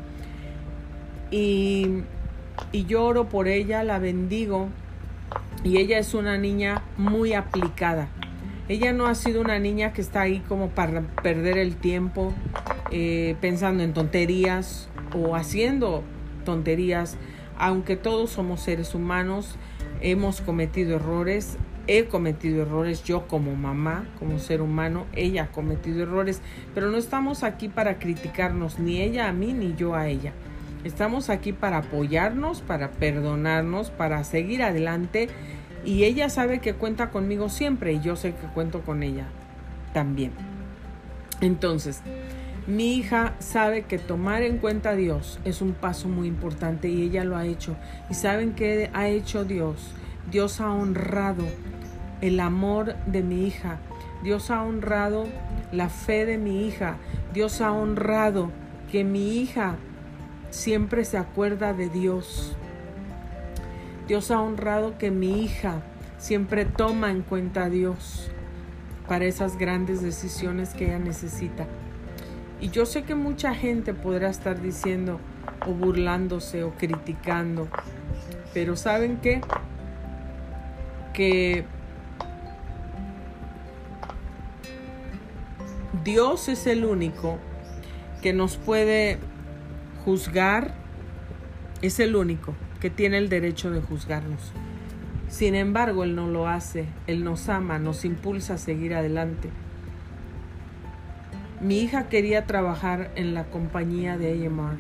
[1.31, 2.03] Y,
[2.71, 4.69] y yo oro por ella, la bendigo
[5.63, 8.07] y ella es una niña muy aplicada.
[8.69, 12.33] Ella no ha sido una niña que está ahí como para perder el tiempo
[12.91, 16.03] eh, pensando en tonterías o haciendo
[16.45, 17.17] tonterías,
[17.57, 19.55] aunque todos somos seres humanos,
[20.01, 26.03] hemos cometido errores, he cometido errores yo como mamá, como ser humano, ella ha cometido
[26.03, 26.41] errores,
[26.73, 30.33] pero no estamos aquí para criticarnos, ni ella a mí, ni yo a ella.
[30.83, 35.29] Estamos aquí para apoyarnos, para perdonarnos, para seguir adelante
[35.83, 39.25] y ella sabe que cuenta conmigo siempre y yo sé que cuento con ella
[39.93, 40.31] también.
[41.41, 42.01] Entonces,
[42.67, 47.03] mi hija sabe que tomar en cuenta a Dios es un paso muy importante y
[47.03, 47.75] ella lo ha hecho.
[48.09, 49.93] ¿Y saben qué ha hecho Dios?
[50.29, 51.45] Dios ha honrado
[52.21, 53.77] el amor de mi hija.
[54.23, 55.27] Dios ha honrado
[55.71, 56.97] la fe de mi hija.
[57.33, 58.51] Dios ha honrado
[58.91, 59.77] que mi hija
[60.49, 62.55] siempre se acuerda de Dios.
[64.07, 65.81] Dios ha honrado que mi hija
[66.17, 68.31] siempre toma en cuenta a Dios
[69.07, 71.65] para esas grandes decisiones que ella necesita.
[72.60, 75.19] Y yo sé que mucha gente podrá estar diciendo
[75.65, 77.67] o burlándose o criticando,
[78.53, 79.41] pero ¿saben qué?
[81.13, 81.65] Que
[86.03, 87.38] Dios es el único
[88.21, 89.19] que nos puede
[90.03, 90.73] juzgar,
[91.81, 94.53] es el único que tiene el derecho de juzgarnos.
[95.29, 99.49] Sin embargo, Él no lo hace, Él nos ama, nos impulsa a seguir adelante.
[101.60, 104.77] Mi hija quería trabajar en la compañía de AMR.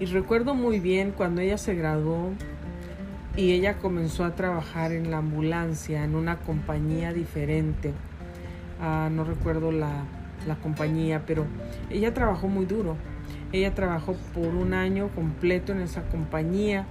[0.00, 2.32] Y recuerdo muy bien cuando ella se graduó
[3.36, 7.92] y ella comenzó a trabajar en la ambulancia, en una compañía diferente.
[8.80, 10.04] Ah, no recuerdo la,
[10.46, 11.46] la compañía, pero
[11.90, 12.96] ella trabajó muy duro.
[13.54, 16.86] Ella trabajó por un año completo en esa compañía,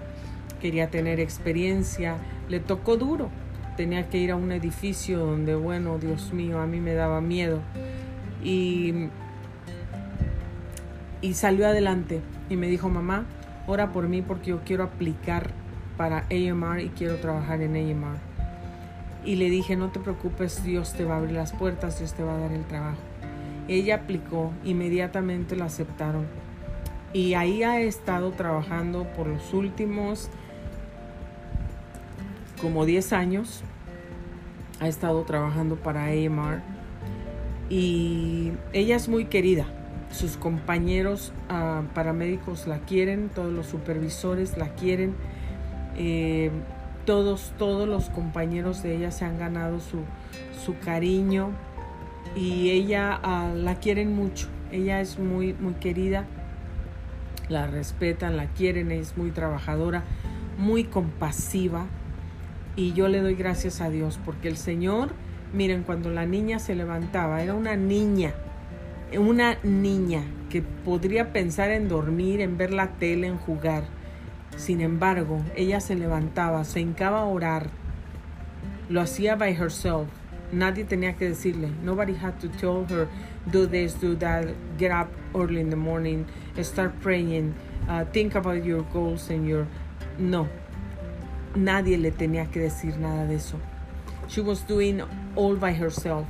[0.62, 2.16] quería tener experiencia,
[2.48, 3.30] le tocó duro.
[3.76, 7.60] Tenía que ir a un edificio donde, bueno, Dios mío, a mí me daba miedo
[8.42, 9.10] y,
[11.20, 13.26] y salió adelante y me dijo, mamá,
[13.68, 15.52] ora por mí porque yo quiero aplicar
[15.98, 18.20] para AMR y quiero trabajar en AMR.
[19.26, 22.24] Y le dije, no te preocupes, Dios te va a abrir las puertas, Dios te
[22.24, 23.02] va a dar el trabajo.
[23.68, 26.43] Ella aplicó, inmediatamente la aceptaron.
[27.14, 30.30] Y ahí ha estado trabajando por los últimos
[32.60, 33.62] como 10 años.
[34.80, 36.62] Ha estado trabajando para AMR
[37.70, 39.66] y ella es muy querida.
[40.12, 45.16] Sus compañeros ah, paramédicos la quieren, todos los supervisores la quieren,
[45.98, 46.52] eh,
[47.06, 50.00] todos, todos los compañeros de ella se han ganado su,
[50.64, 51.50] su cariño
[52.36, 54.48] y ella ah, la quieren mucho.
[54.72, 56.26] Ella es muy, muy querida,
[57.50, 60.04] la respetan, la quieren, es muy trabajadora,
[60.58, 61.86] muy compasiva
[62.76, 65.10] y yo le doy gracias a Dios porque el Señor
[65.54, 68.34] Miren, cuando la niña se levantaba, era una niña,
[69.16, 73.84] una niña que podría pensar en dormir, en ver la tele, en jugar.
[74.58, 77.68] Sin embargo, ella se levantaba, se hincaba a orar.
[78.90, 80.08] Lo hacía by herself.
[80.52, 81.70] Nadie tenía que decirle.
[81.84, 83.08] Nobody had to tell her,
[83.50, 86.26] do this, do that, get up early in the morning,
[86.62, 87.54] start praying,
[87.88, 89.68] uh, think about your goals and your...
[90.18, 90.48] No.
[91.56, 93.60] Nadie le tenía que decir nada de eso.
[94.28, 95.04] She was doing
[95.36, 96.26] all by herself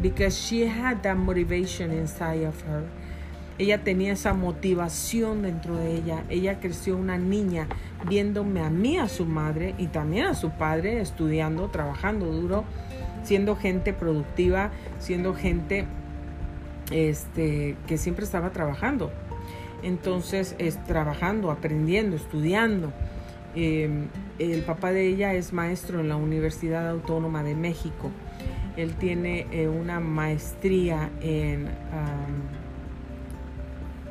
[0.00, 2.84] because she had that motivation inside of her.
[3.58, 6.24] Ella tenía esa motivación dentro de ella.
[6.28, 7.68] Ella creció una niña
[8.06, 12.64] viéndome a mí, a su madre y también a su padre estudiando, trabajando duro,
[13.22, 15.86] siendo gente productiva, siendo gente
[16.90, 19.10] este, que siempre estaba trabajando.
[19.82, 22.92] Entonces, es trabajando, aprendiendo, estudiando.
[23.54, 28.10] Em, el papá de ella es maestro en la Universidad Autónoma de México.
[28.76, 31.68] Él tiene eh, una maestría en...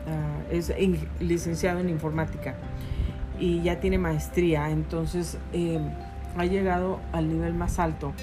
[0.07, 0.71] Ah, es
[1.19, 2.55] licenciado en informática
[3.39, 4.69] y ya tiene maestría.
[4.69, 5.89] Entonces em,
[6.37, 8.13] ha llegado al nivel más alto.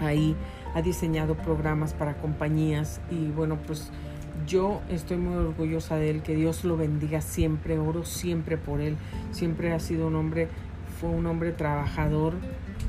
[0.00, 0.36] Ahí
[0.78, 3.90] ha diseñado programas para compañías y bueno, pues
[4.46, 8.96] yo estoy muy orgullosa de él, que Dios lo bendiga siempre, oro siempre por él,
[9.32, 10.46] siempre ha sido un hombre,
[11.00, 12.34] fue un hombre trabajador,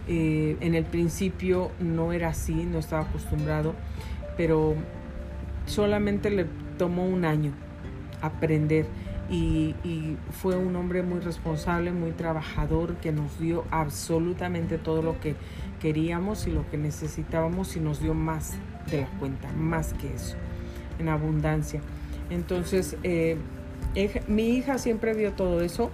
[0.08, 3.74] eh, en el principio no era así, no estaba acostumbrado,
[4.38, 4.76] pero
[5.66, 6.46] solamente le
[6.78, 7.54] tomó un año
[8.22, 8.86] aprender
[9.32, 9.76] y,
[10.32, 15.36] fue un hombre muy responsable, muy trabajador, que nos dio absolutamente todo lo que
[15.80, 18.54] queríamos y lo que necesitábamos y nos dio más
[18.92, 20.36] de la cuenta, más que eso,
[21.00, 21.82] en abundancia.
[22.30, 23.38] Entonces, eh,
[24.28, 25.92] mi hija siempre vio todo eso,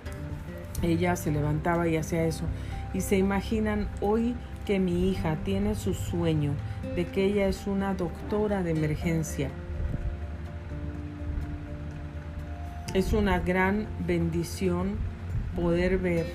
[0.81, 2.45] ella se levantaba y hacía eso.
[2.93, 6.53] Y se imaginan hoy que mi hija tiene su sueño
[6.95, 9.49] de que ella es una doctora de emergencia
[12.95, 14.95] Es una gran bendición
[15.53, 16.27] poder ver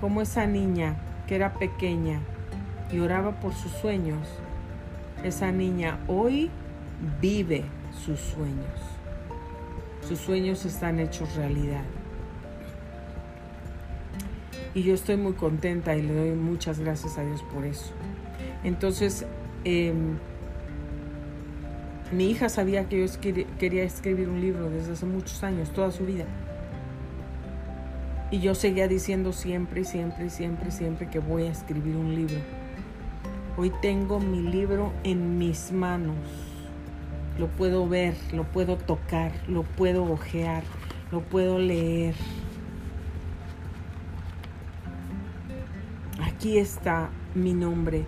[0.00, 0.94] cómo esa niña
[1.26, 2.20] que era pequeña
[2.92, 4.28] y oraba por sus sueños,
[5.24, 6.50] esa niña hoy
[7.20, 7.64] vive
[8.04, 8.80] sus sueños.
[10.06, 11.84] Sus sueños están hechos realidad.
[14.74, 17.92] Y yo estoy muy contenta y le doy muchas gracias a Dios por eso.
[18.64, 19.26] Entonces,
[19.64, 20.18] em,
[22.10, 23.20] mi hija sabía que yo
[23.58, 26.24] quería escribir un libro desde hace muchos años, toda su vida.
[28.30, 32.61] Y yo seguía diciendo siempre, siempre, siempre, siempre que voy a escribir un libro.
[33.54, 36.16] Hoy tengo mi libro en mis manos.
[37.38, 40.62] Lo puedo ver, lo puedo tocar, lo puedo ojear,
[41.10, 42.14] lo puedo leer.
[46.22, 48.06] Aquí está mi nombre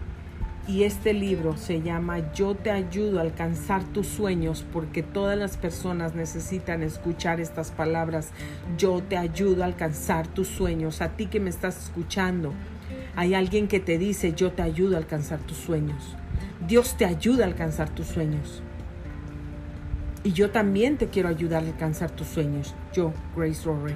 [0.67, 5.59] y este libro se llama Yo te ayudo a alcanzar tus sueños porque todas las
[5.59, 8.31] personas necesitan escuchar estas palabras.
[8.79, 11.03] Yo te ayudo a alcanzar tus sueños.
[11.03, 12.55] A ti que me estás escuchando,
[13.17, 16.17] hay alguien que te dice, yo te ayudo a alcanzar tus sueños.
[16.67, 18.63] Dios te ayuda a alcanzar tus sueños.
[20.25, 22.75] Y yo también te quiero ayudar a alcanzar tus sueños.
[22.93, 23.95] Yo, Grace Rory.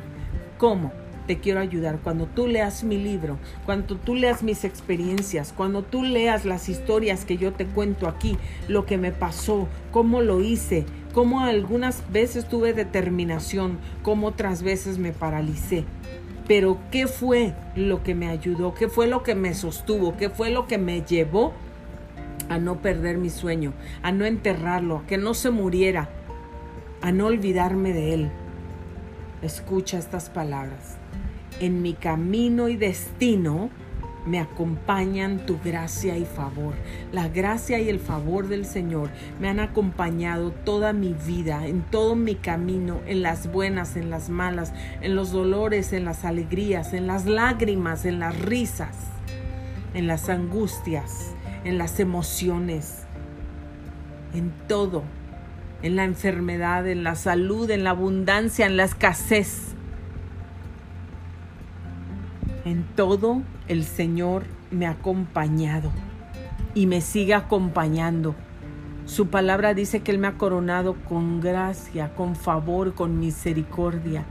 [0.59, 0.93] ¿Cómo?
[1.29, 2.01] te quiero ayudar.
[2.03, 7.25] Cuando tú leas mi libro, cuando tú leas mis experiencias, cuando tú leas las historias
[7.25, 12.49] que yo te cuento aquí, lo que me pasó, cómo lo hice, cómo algunas veces
[12.49, 15.85] tuve determinación, cómo otras veces me paralicé.
[16.49, 18.75] Pero ¿qué fue lo que me ayudó?
[18.75, 20.17] ¿Qué fue lo que me sostuvo?
[20.17, 21.53] ¿Qué fue lo que me llevó
[22.49, 26.09] a no perder mi sueño, a no enterrarlo, a que no se muriera,
[27.03, 28.31] a no olvidarme de él?
[29.43, 30.97] Escucha estas palabras
[31.61, 33.69] en mi camino y destino
[34.29, 36.75] me acompañan tu gracia y favor.
[37.13, 39.11] La gracia y el favor del Señor
[39.41, 44.29] me han acompañado toda mi vida, en todo mi camino, en las buenas, en las
[44.29, 48.97] malas, en los dolores, en las alegrías, en las lágrimas, en las risas,
[49.95, 53.05] en las angustias, en las emociones,
[54.35, 55.05] en todo,
[55.83, 59.68] en la enfermedad, en la salud, en la abundancia, en la escasez
[62.65, 65.91] en todo el Señor me ha acompañado
[66.75, 68.35] y me sigue acompañando.
[69.07, 74.25] Su palabra dice que Él me ha coronado con gracia, con favor, con misericordia.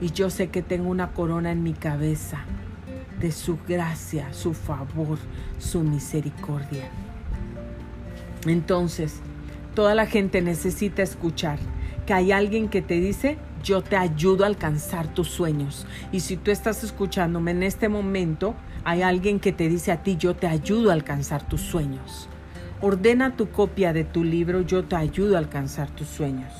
[0.00, 2.38] Y yo sé que tengo una corona en mi cabeza
[3.20, 5.18] de su gracia, su favor,
[5.58, 6.88] su misericordia.
[8.46, 9.20] Entonces,
[9.74, 11.58] toda la gente necesita escuchar
[12.06, 13.36] que hay alguien que te dice,
[13.68, 15.86] yo te ayudo a alcanzar tus sueños.
[16.10, 20.16] Y si tú estás escuchándome en este momento, hay alguien que te dice a ti,
[20.16, 22.30] yo te ayudo a alcanzar tus sueños.
[22.80, 26.50] Ordena tu copia de tu libro, yo te ayudo a alcanzar tus sueños.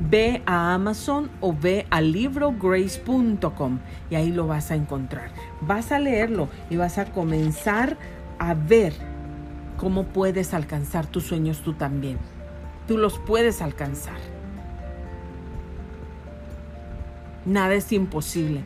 [0.00, 3.78] Ve a Amazon o ve a librograce.com
[4.10, 5.30] y ahí lo vas a encontrar.
[5.60, 7.96] Vas a leerlo y vas a comenzar
[8.40, 8.94] a ver
[9.76, 12.18] cómo puedes alcanzar tus sueños tú también.
[12.88, 14.37] Tú los puedes alcanzar.
[17.48, 18.62] Nada es imposible.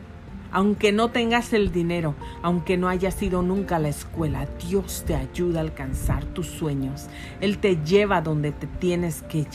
[0.51, 5.15] Aunque no tengas el dinero, aunque no hayas ido nunca a la escuela, Dios te
[5.15, 7.07] ayuda a alcanzar tus sueños.
[7.39, 9.47] Él te lleva donde te tienes que,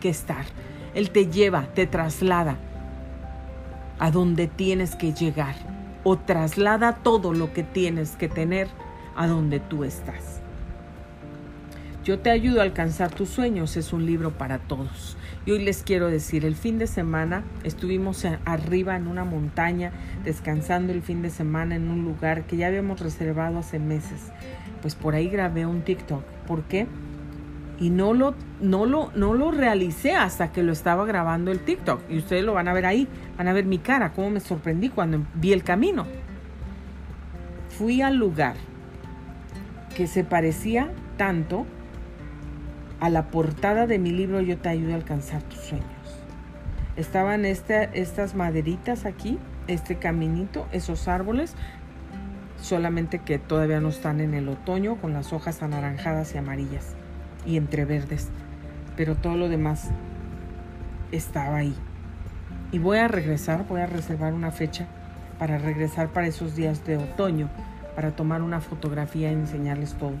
[0.00, 0.46] que estar.
[0.94, 2.56] Él te lleva, te traslada
[3.98, 5.54] a donde tienes que llegar
[6.02, 8.68] o traslada todo lo que tienes que tener
[9.14, 10.41] a donde tú estás.
[12.04, 15.16] Yo te ayudo a alcanzar tus sueños es un libro para todos.
[15.46, 19.92] Y hoy les quiero decir, el fin de semana estuvimos arriba en una montaña,
[20.24, 24.32] descansando el fin de semana en un lugar que ya habíamos reservado hace meses.
[24.80, 26.24] Pues por ahí grabé un TikTok.
[26.48, 26.88] ¿Por qué?
[27.78, 32.00] Y no lo, no lo, no lo realicé hasta que lo estaba grabando el TikTok.
[32.10, 33.06] Y ustedes lo van a ver ahí,
[33.38, 36.06] van a ver mi cara, cómo me sorprendí cuando vi el camino.
[37.68, 38.56] Fui al lugar
[39.94, 41.64] que se parecía tanto
[43.02, 45.88] a la portada de mi libro Yo te ayudo a alcanzar tus sueños.
[46.94, 51.56] Estaban estas maderitas aquí, este caminito, esos árboles,
[52.60, 56.94] solamente que todavía no están en el otoño con las hojas anaranjadas y amarillas
[57.44, 58.30] y entre verdes,
[58.96, 59.90] pero todo lo demás
[61.10, 61.74] estaba ahí.
[62.70, 64.86] Y voy a regresar, voy a reservar una fecha
[65.40, 67.48] para regresar para esos días de otoño,
[67.96, 70.14] para tomar una fotografía y enseñarles todo.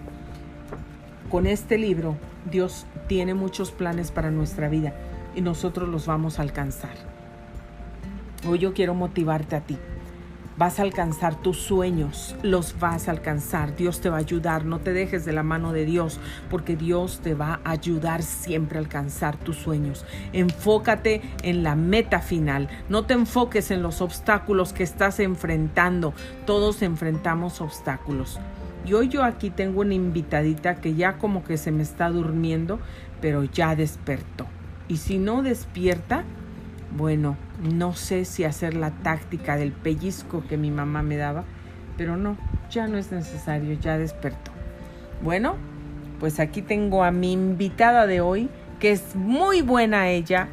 [1.32, 2.18] Con este libro,
[2.50, 4.92] Dios tiene muchos planes para nuestra vida
[5.34, 6.94] y nosotros los vamos a alcanzar.
[8.46, 9.78] Hoy yo quiero motivarte a ti
[10.58, 13.74] Vas a alcanzar tus sueños, los vas a alcanzar.
[13.74, 16.20] Dios te va a ayudar, no te dejes de la mano de Dios,
[16.50, 20.04] porque Dios te va a ayudar siempre a alcanzar tus sueños.
[20.34, 26.12] Enfócate en la meta final, no te enfoques en los obstáculos que estás enfrentando.
[26.44, 28.38] Todos enfrentamos obstáculos.
[28.84, 32.80] Y hoy yo aquí tengo una invitadita que ya como que se me está durmiendo,
[33.20, 34.46] pero ya despertó.
[34.88, 36.24] Y si no despierta,
[36.96, 41.44] bueno, no sé si hacer la táctica del pellizco que mi mamá me daba,
[41.96, 42.36] pero no,
[42.70, 44.50] ya no es necesario, ya despertó.
[45.22, 45.56] Bueno,
[46.18, 48.48] pues aquí tengo a mi invitada de hoy,
[48.80, 50.48] que es muy buena ella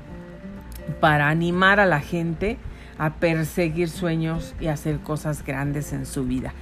[0.99, 2.57] para animar a la gente
[2.97, 6.53] a perseguir sueños y hacer cosas grandes en su vida.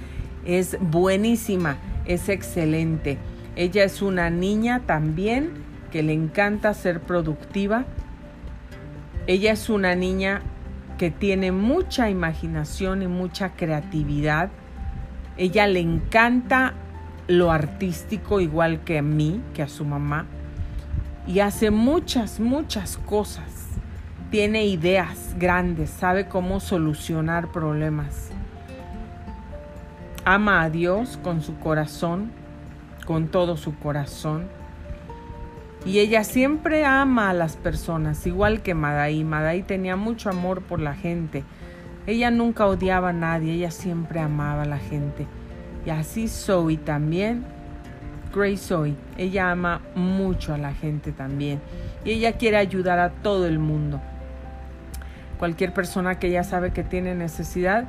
[0.44, 3.18] Es buenísima, es excelente.
[3.56, 5.50] Ella es una niña también
[5.90, 7.86] que le encanta ser productiva
[9.28, 10.40] ella es una niña
[10.96, 14.48] que tiene mucha imaginación y mucha creatividad.
[15.36, 16.72] Ella le encanta
[17.26, 20.24] lo artístico igual que a mí, que a su mamá.
[21.26, 23.66] Y hace muchas, muchas cosas.
[24.30, 28.27] Tiene ideas grandes, sabe cómo solucionar problemas.
[30.30, 32.30] Ama a Dios con su corazón,
[33.06, 34.58] con todo su corazón
[35.84, 39.24] y ella siempre ama a las personas, igual que Madai.
[39.24, 41.44] Madai tenía mucho amor por la gente.
[42.06, 45.26] Ella nunca odiaba a nadie, ella siempre amaba a la gente.
[45.86, 47.44] Y así Zoe también.
[48.34, 51.60] Grace Zoe, ella ama mucho a la gente también.
[52.04, 54.00] Y ella quiere ayudar a todo el mundo.
[55.38, 57.84] Cualquier persona que ella sabe que tiene necesidad.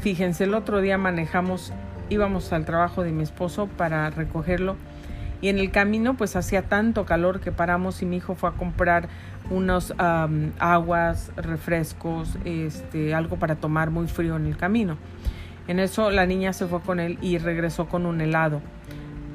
[0.00, 1.72] Fíjense, el otro día manejamos,
[2.10, 4.76] íbamos al trabajo de mi esposo para recogerlo
[5.44, 8.52] y en el camino pues hacía tanto calor que paramos y mi hijo fue a
[8.52, 9.08] comprar
[9.50, 9.94] unos
[10.58, 14.96] aguas, refrescos, este, algo para tomar muy frío en el camino.
[15.68, 18.62] En eso la niña se fue con él y regresó con un helado.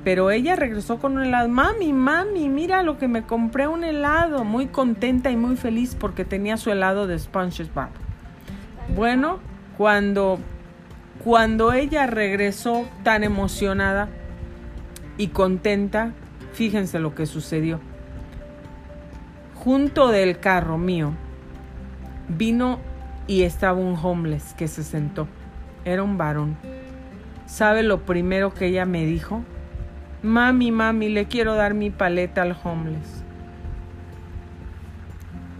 [0.03, 1.49] Pero ella regresó con un helado.
[1.49, 4.43] Mami, mami, mira lo que me compré un helado.
[4.43, 7.89] Muy contenta y muy feliz porque tenía su helado de SpongeBob.
[8.95, 9.39] Bueno,
[9.80, 10.39] cuando,
[11.23, 14.09] cuando ella regresó tan emocionada,
[15.17, 16.11] y contenta,
[16.51, 17.80] fíjense lo que sucedió.
[19.55, 21.13] Junto del carro mío
[22.27, 22.80] vino
[23.25, 25.30] y estaba un homeless que se sentó.
[25.86, 26.57] Era un varón.
[27.45, 29.43] ¿Sabe lo primero que ella me dijo?
[30.23, 33.18] Mami, mami, le quiero dar mi paleta al homeless.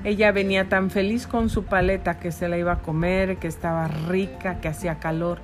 [0.04, 3.88] Ella venía tan feliz con su paleta que se la iba a comer, que estaba
[3.88, 5.40] rica, que hacía calor.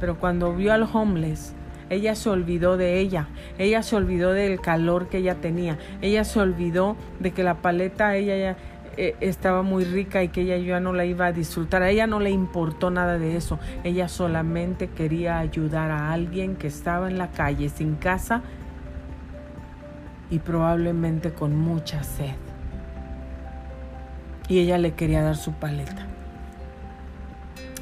[0.00, 1.54] Pero cuando vio al homeless,
[1.90, 6.40] ella se olvidó de ella, ella se olvidó del calor que ella tenía, ella se
[6.40, 8.56] olvidó de que la paleta ella ya
[8.96, 11.82] eh, estaba muy rica y que ella ya no la iba a disfrutar.
[11.82, 13.58] A ella no le importó nada de eso.
[13.84, 18.42] Ella solamente quería ayudar a alguien que estaba en la calle sin casa
[20.30, 22.43] y probablemente con mucha sed.
[24.48, 26.06] Y ella le quería dar su paleta.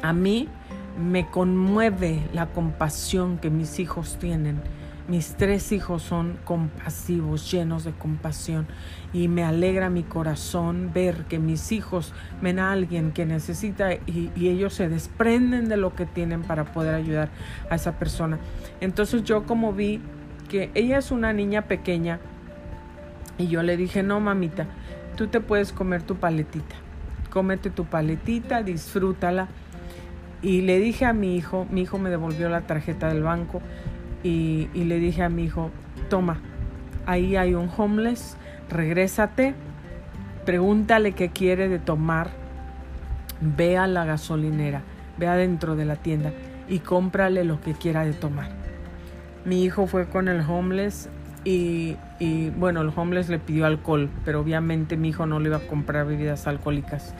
[0.02, 0.48] A mí
[0.98, 4.60] me conmueve la compasión que mis hijos tienen.
[5.08, 8.68] Mis tres hijos son compasivos, llenos de compasión
[9.12, 14.30] y me alegra mi corazón ver que mis hijos ven a alguien que necesita y,
[14.36, 17.30] ellos se desprenden de lo que tienen para poder ayudar
[17.68, 18.38] a esa persona.
[18.80, 20.00] Entonces yo como vi
[20.48, 22.20] que ella es una niña pequeña
[23.38, 24.68] y yo le dije, no mamita,
[25.16, 26.76] tú te puedes comer tu paletita,
[27.30, 29.48] cómete tu paletita, disfrútala
[30.42, 33.62] y le dije a mi hijo, mi hijo me devolvió la tarjeta del banco
[34.24, 35.70] y, le dije a mi hijo,
[36.08, 36.40] toma,
[37.06, 38.36] ahí hay un homeless,
[38.70, 39.54] regrésate,
[40.44, 42.30] pregúntale qué quiere de tomar,
[43.40, 44.82] ve a la gasolinera,
[45.18, 46.32] ve adentro de la tienda
[46.68, 48.50] y cómprale lo que quiera de tomar.
[49.44, 51.08] Mi hijo fue con el homeless
[51.44, 51.96] y,
[52.56, 56.06] bueno, el homeless le pidió alcohol, pero obviamente mi hijo no le iba a comprar
[56.06, 57.14] bebidas alcohólicas.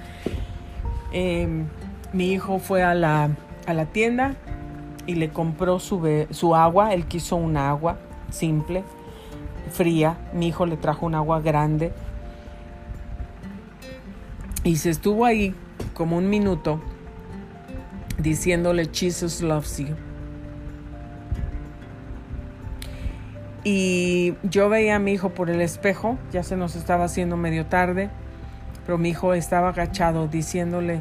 [1.13, 1.67] Em,
[2.13, 3.31] mi hijo fue a la,
[3.67, 4.35] a la tienda
[5.07, 7.99] y le compró su, su agua, él quiso un agua
[8.31, 8.85] simple.
[9.71, 10.19] fría.
[10.35, 11.93] Mi hijo le trajo un agua grande.
[14.65, 15.55] Y se estuvo ahí
[15.95, 16.81] como un minuto
[18.19, 20.12] diciéndole Jesus loves you.
[23.65, 27.67] Y yo veía a mi hijo por el espejo, ya se nos estaba haciendo medio
[27.67, 28.11] tarde,
[28.85, 31.01] pero mi hijo estaba agachado diciéndole,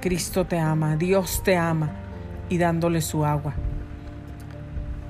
[0.00, 1.90] Cristo te ama, Dios te ama,
[2.48, 3.54] y dándole su agua.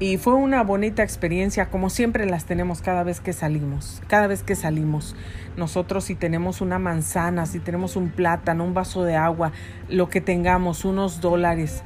[0.00, 4.42] Y fue una bonita experiencia, como siempre las tenemos cada vez que salimos, cada vez
[4.42, 5.14] que salimos.
[5.56, 9.52] Nosotros si tenemos una manzana, si tenemos un plátano, un vaso de agua,
[9.88, 11.84] lo que tengamos, unos dólares,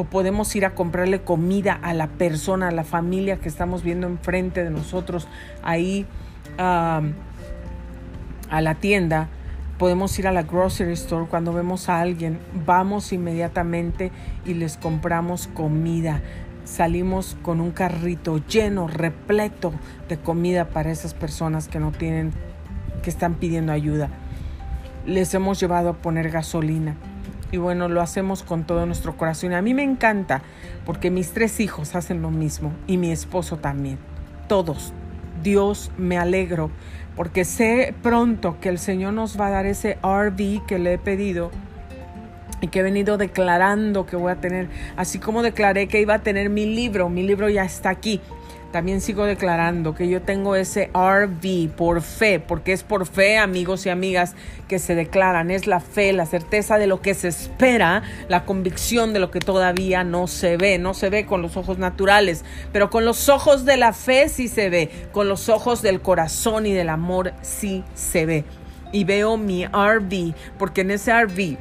[0.00, 4.06] o podemos ir a comprarle comida a la persona, a la familia que estamos viendo
[4.06, 5.28] enfrente de nosotros
[5.62, 6.06] ahí
[6.56, 7.02] a
[8.62, 9.28] la tienda.
[9.76, 14.10] Podemos ir a la grocery store cuando vemos a alguien, vamos inmediatamente
[14.46, 16.22] y les compramos comida.
[16.64, 19.74] Salimos con un carrito lleno, repleto
[20.08, 22.32] de comida para esas personas que no tienen,
[23.02, 24.08] que están pidiendo ayuda.
[25.04, 26.96] Les hemos llevado a poner gasolina
[27.52, 29.52] y bueno, lo hacemos con todo nuestro corazón.
[29.52, 30.42] Y a mí me encanta
[30.84, 33.98] porque mis tres hijos hacen lo mismo y mi esposo también.
[34.48, 34.92] Todos.
[35.42, 36.70] Dios, me alegro
[37.16, 40.98] porque sé pronto que el Señor nos va a dar ese RV que le he
[40.98, 41.50] pedido
[42.60, 46.18] y que he venido declarando que voy a tener, así como declaré que iba a
[46.20, 48.20] tener mi libro, mi libro ya está aquí.
[48.72, 53.84] También sigo declarando que yo tengo ese RV por fe, porque es por fe, amigos
[53.84, 54.36] y amigas,
[54.68, 55.50] que se declaran.
[55.50, 59.40] Es la fe, la certeza de lo que se espera, la convicción de lo que
[59.40, 60.78] todavía no se ve.
[60.78, 64.46] No se ve con los ojos naturales, pero con los ojos de la fe sí
[64.46, 64.90] se ve.
[65.10, 68.44] Con los ojos del corazón y del amor sí se ve.
[68.92, 71.58] Y veo mi RV, porque en ese RV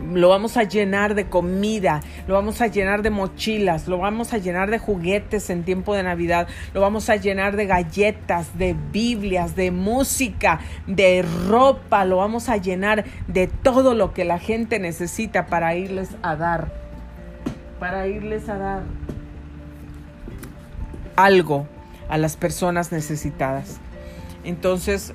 [0.00, 4.38] lo vamos a llenar de comida, lo vamos a llenar de mochilas, lo vamos a
[4.38, 9.56] llenar de juguetes en tiempo de Navidad, lo vamos a llenar de galletas, de Biblias,
[9.56, 15.46] de música, de ropa, lo vamos a llenar de todo lo que la gente necesita
[15.46, 16.72] para irles a dar,
[17.78, 18.82] para irles a dar
[21.16, 21.66] algo
[22.08, 23.78] a las personas necesitadas.
[24.42, 25.12] Entonces,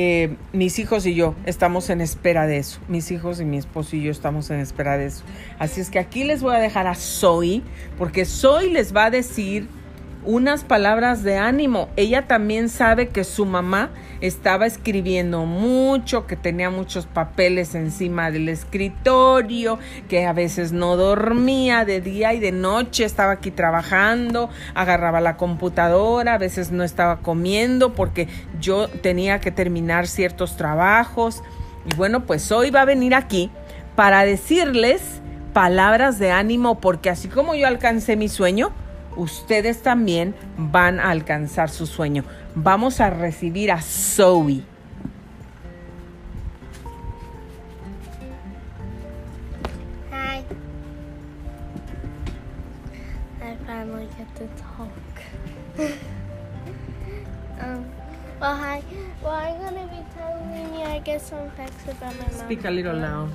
[0.00, 2.78] eh, mis hijos y yo estamos en espera de eso.
[2.86, 5.24] Mis hijos y mi esposo y yo estamos en espera de eso.
[5.58, 7.62] Así es que aquí les voy a dejar a Zoe,
[7.98, 9.66] porque Zoe les va a decir
[10.28, 11.88] unas palabras de ánimo.
[11.96, 13.88] Ella también sabe que su mamá
[14.20, 21.86] estaba escribiendo mucho, que tenía muchos papeles encima del escritorio, que a veces no dormía
[21.86, 27.20] de día y de noche, estaba aquí trabajando, agarraba la computadora, a veces no estaba
[27.20, 28.28] comiendo porque
[28.60, 31.42] yo tenía que terminar ciertos trabajos.
[31.90, 33.50] Y bueno, pues hoy va a venir aquí
[33.96, 35.22] para decirles
[35.54, 38.74] palabras de ánimo porque así como yo alcancé mi sueño,
[39.18, 42.24] ustedes también van a alcanzar su sueño.
[42.54, 44.62] Vamos a recibir a Zoe.
[50.12, 50.42] Hi.
[53.42, 54.88] I finally get to talk.
[57.60, 57.84] um,
[58.40, 58.82] well, hi.
[59.22, 62.46] Well, I'm gonna be telling you, I guess, some facts about my mom.
[62.46, 63.30] Speak a little loud.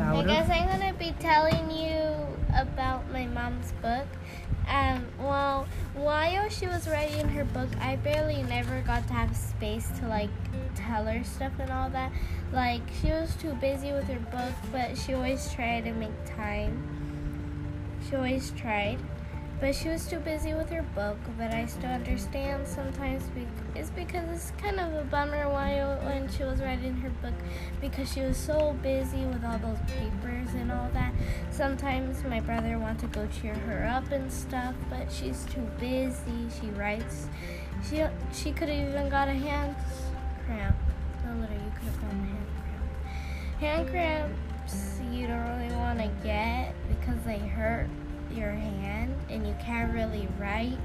[0.00, 2.00] I guess I'm gonna be telling you
[2.56, 4.06] about my mom's book.
[4.70, 9.88] Um, well, while she was writing her book, I barely never got to have space
[9.98, 10.30] to like
[10.76, 12.12] tell her stuff and all that.
[12.52, 17.98] Like she was too busy with her book, but she always tried to make time.
[18.08, 18.98] She always tried.
[19.60, 23.24] But she was too busy with her book, but I still understand sometimes
[23.74, 27.34] it's because it's kind of a bummer while when she was writing her book
[27.78, 31.12] because she was so busy with all those papers and all that.
[31.50, 36.48] Sometimes my brother wants to go cheer her up and stuff, but she's too busy.
[36.58, 37.28] She writes.
[37.88, 38.02] She
[38.32, 39.76] she could have even got a hand
[40.46, 40.76] cramp.
[41.24, 43.60] No, literally, you could have gotten a hand cramp.
[43.60, 47.88] Hand cramps you don't really want to get because they hurt
[48.32, 50.78] your hand and you can't really write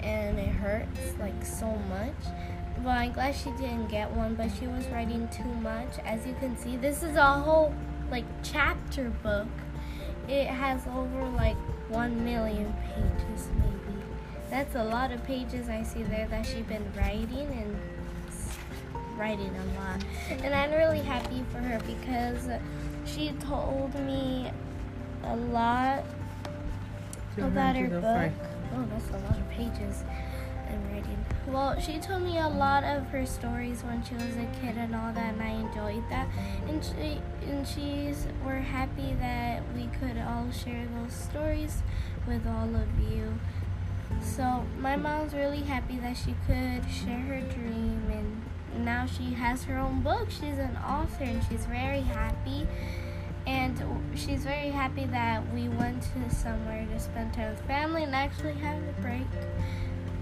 [0.00, 2.14] and it hurts like so much.
[2.82, 5.98] Well, I'm glad she didn't get one, but she was writing too much.
[6.04, 7.74] As you can see, this is a whole
[8.10, 9.48] like chapter book.
[10.28, 11.56] It has over like
[11.88, 14.02] one million pages, maybe.
[14.50, 17.76] That's a lot of pages I see there that she's been writing and
[19.16, 20.04] writing a lot.
[20.30, 22.48] And I'm really happy for her because
[23.06, 24.50] she told me
[25.26, 26.04] a lot
[27.38, 28.32] about her book.
[28.74, 30.04] Oh, that's a lot of pages
[30.68, 31.24] I'm writing.
[31.46, 34.94] Well, she told me a lot of her stories when she was a kid and
[34.94, 36.28] all that, and I enjoyed that.
[36.68, 41.82] And she and she's we're happy that we could all share those stories
[42.26, 43.38] with all of you.
[44.20, 49.64] So my mom's really happy that she could share her dream and now she has
[49.64, 50.30] her own book.
[50.30, 52.66] She's an author and she's very happy.
[53.46, 53.82] And
[54.14, 58.54] she's very happy that we went to somewhere to spend time with family and actually
[58.54, 59.26] have a break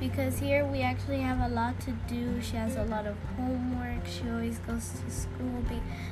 [0.03, 2.43] because here we actually have a lot to do.
[2.43, 4.05] She has a lot of homework.
[4.05, 5.63] She always goes to school,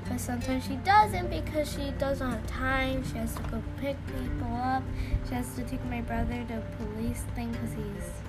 [0.09, 3.03] but sometimes she doesn't because she doesn't have time.
[3.11, 4.85] She has to go pick people up.
[5.29, 8.20] She has to take my brother to police thing because he's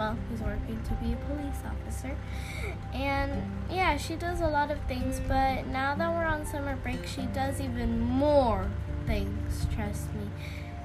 [0.00, 2.16] well, he's working to be a police officer.
[2.94, 3.30] And
[3.70, 7.22] yeah, she does a lot of things, but now that we're on summer break, she
[7.34, 8.66] does even more
[9.06, 10.26] things, trust me.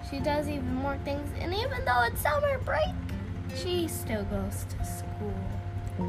[0.09, 2.93] She does even more things, and even though it's summer break,
[3.55, 5.34] she still goes to school.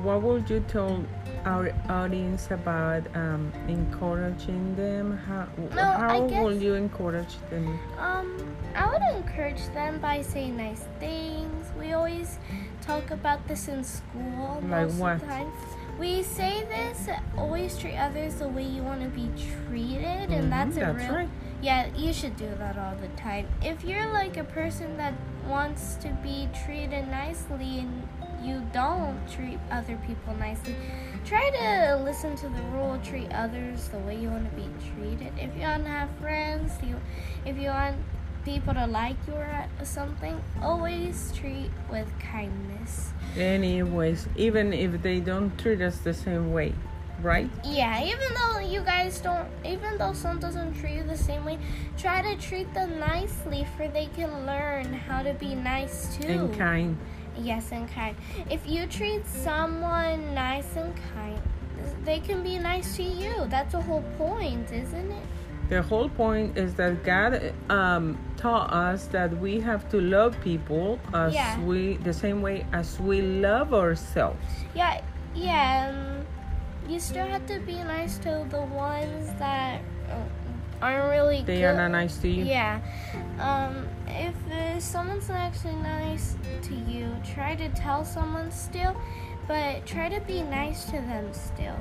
[0.02, 1.04] What would you tell
[1.44, 5.16] our audience about um, encouraging them?
[5.16, 5.46] How,
[5.76, 7.78] no, how will you encourage them?
[8.00, 11.70] Um, I would encourage them by saying nice things.
[11.78, 12.38] We always
[12.86, 15.12] talk about this in school like most what?
[15.14, 15.52] of the time.
[15.98, 19.30] We say this: always treat others the way you want to be
[19.66, 21.14] treated, and Mhm, that's a that's real.
[21.14, 21.28] right.
[21.62, 23.46] Yeah, you should do that all the time.
[23.62, 25.14] If you're like a person that
[25.48, 28.06] wants to be treated nicely and
[28.42, 30.76] you don't treat other people nicely,
[31.24, 35.32] try to listen to the rule, treat others the way you want to be treated.
[35.38, 37.00] If you want to have friends, you,
[37.46, 37.96] if you want
[38.46, 43.12] people to like you or something, always treat with kindness.
[43.36, 46.72] Anyways, even if they don't treat us the same way,
[47.20, 47.50] right?
[47.64, 51.58] Yeah, even though you guys don't, even though someone doesn't treat you the same way,
[51.98, 56.28] try to treat them nicely for they can learn how to be nice too.
[56.28, 56.98] And kind.
[57.36, 58.16] Yes, and kind.
[58.48, 61.42] If you treat someone nice and kind,
[62.04, 63.34] they can be nice to you.
[63.48, 65.26] That's the whole point, isn't it?
[65.68, 70.98] The whole point is that God um, taught us that we have to love people
[71.12, 71.58] as Yeah.
[71.60, 74.38] we the same way as we love ourselves.
[74.74, 75.00] Yeah,
[75.34, 75.90] yeah.
[75.90, 76.24] Um,
[76.88, 80.14] you still have to be nice to the ones that uh,
[80.80, 81.64] aren't really They good.
[81.64, 82.44] are not nice to you.
[82.44, 82.78] Yeah.
[83.40, 88.94] Um, if uh, someone's not actually nice to you, try to tell someone still,
[89.48, 91.74] but try to be nice to them still.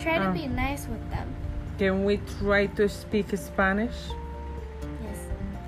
[0.00, 0.32] Try to Ah.
[0.32, 1.32] be nice with them.
[1.78, 4.08] Can we try to speak Spanish?
[5.02, 5.20] Yes.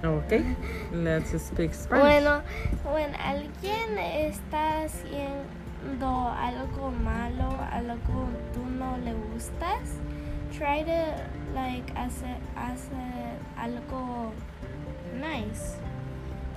[0.02, 0.56] Okay,
[0.92, 2.24] let's speak Spanish.
[2.24, 2.42] Bueno,
[2.84, 10.00] when alguien está haciendo algo malo, algo tú no le gustas,
[10.56, 11.14] try to
[11.54, 14.32] like hacer, hacer algo
[15.20, 15.76] nice.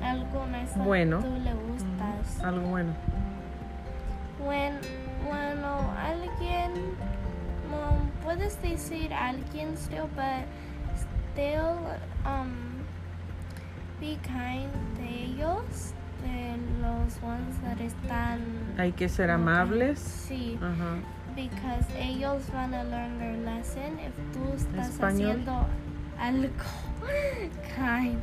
[0.01, 1.19] Algo nice Bueno.
[1.19, 2.43] tú le gustas.
[2.43, 2.93] Algo bueno.
[4.39, 4.79] When,
[5.23, 6.95] bueno, alguien,
[7.73, 10.45] um, puedes decir alguien still, but
[11.33, 11.77] still,
[12.25, 12.81] um,
[13.99, 15.93] be kind de ellos,
[16.23, 18.39] de los ones that están.
[18.77, 19.99] Hay que ser amables.
[19.99, 20.97] Sí, Ajá.
[21.35, 25.31] because ellos van a learn their lesson if tú estás Español.
[25.31, 25.67] haciendo
[26.19, 26.49] algo
[27.75, 28.19] kind.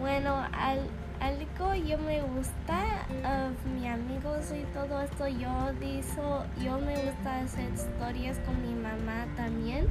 [0.00, 0.80] Bueno, al,
[1.20, 5.28] algo yo me gusta of mi amigos y todo esto.
[5.28, 9.86] Yo dizo, yo me gusta hacer historias con mi mamá también.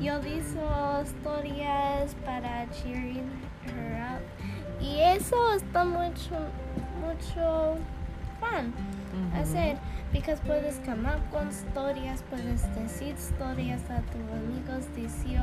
[0.00, 3.30] Yo dizo historias para cheering
[3.66, 4.82] her up.
[4.82, 6.36] Y eso está mucho,
[7.00, 7.76] mucho
[8.40, 8.72] fun
[9.34, 9.76] hacer.
[10.12, 15.40] Because puedes up con historias, puedes decir historias a tus amigos, dicio.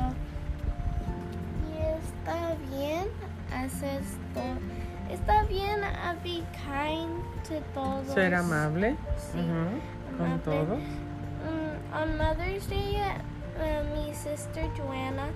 [1.68, 3.06] Y está bien
[3.52, 4.85] hacer esto.
[5.10, 8.06] Está bien a be kind to todos.
[8.14, 8.96] Ser amable.
[9.16, 10.16] Sí, Ujú.
[10.18, 10.42] Con amable.
[10.44, 10.76] todo.
[10.76, 15.28] Mm, on Mother's Day, uh, mi sister Joanna,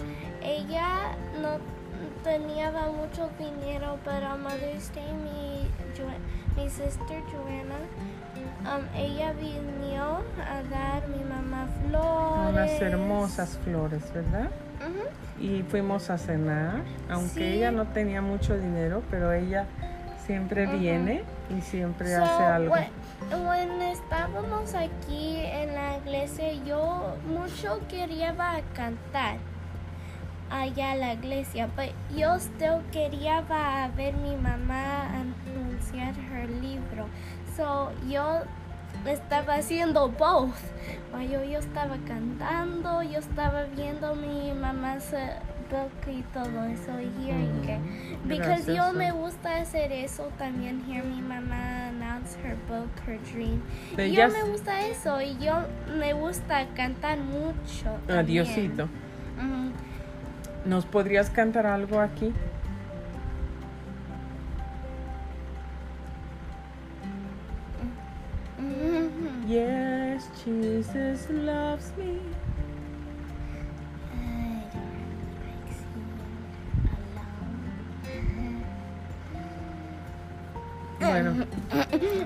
[0.42, 1.58] ella no
[2.24, 6.18] tenía mucho dinero, pero on Mother's Day mi, Jo-
[6.56, 7.78] mi sister Joanna,
[8.76, 12.48] um, ella vino a dar mi mamá flores.
[12.52, 14.50] Unas hermosas flores, ¿verdad?
[15.40, 17.44] Y fuimos a cenar, aunque Sí.
[17.44, 19.66] ella no tenía mucho dinero, pero ella
[20.26, 21.22] siempre viene
[21.56, 22.74] y siempre So, hace algo.
[23.30, 29.36] Cuando estábamos aquí en la iglesia, yo mucho quería va a cantar
[30.50, 36.48] allá a la iglesia, pero yo still quería va a ver mi mamá anunciar her
[36.48, 37.06] libro.
[37.56, 38.40] So, yo
[39.06, 40.54] estaba haciendo both.
[41.30, 45.18] Yo, yo estaba cantando, yo estaba viendo mi mamá se
[45.70, 48.18] book y todo eso, hearing Mm, it.
[48.24, 53.62] Because yo me gusta hacer eso también, hear mi mamá announce her book, her dream.
[53.96, 55.52] Yo me gusta eso y yo
[55.98, 57.84] me gusta cantar mucho.
[58.06, 58.18] también.
[58.44, 58.84] Adiosito.
[58.84, 59.72] Ujú.
[60.68, 62.32] ¿Nos podrías cantar algo aquí?
[69.50, 72.20] Jesus loves me.
[81.00, 81.46] Bueno,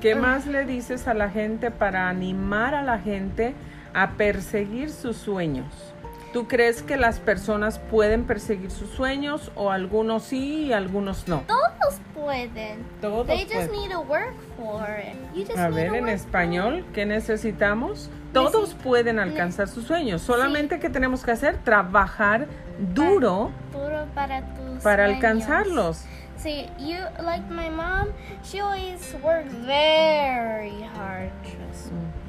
[0.03, 3.55] ¿qué más le dices a la gente para animar a la gente
[3.95, 5.94] a perseguir sus sueños?
[6.35, 11.43] ¿Tú crees que las personas pueden perseguir sus sueños o algunos sí y algunos no?
[11.47, 12.85] Todos pueden.
[13.01, 13.71] Todos They just pueden.
[13.71, 15.15] need to work for it.
[15.33, 18.11] You just A need ver, to en work español, ¿qué necesitamos?
[18.33, 22.49] Todos pueden alcanzar sus sueños, solamente que tenemos que hacer trabajar
[22.95, 25.23] duro Duro para tus para sueños.
[25.25, 26.05] alcanzarlos.
[26.37, 28.09] See, you like my mom.
[28.43, 31.31] She always worked very hard.
[31.45, 32.24] Trust me.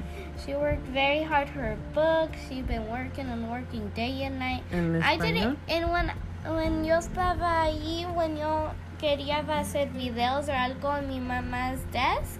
[0.46, 2.30] She worked very hard for her book.
[2.48, 4.62] She's been working and working day and night.
[4.72, 5.58] En I didn't.
[5.68, 6.12] And when
[6.46, 8.70] when yo estaba ahí, when yo
[9.00, 12.40] quería hacer videos o algo en mi mamás desk,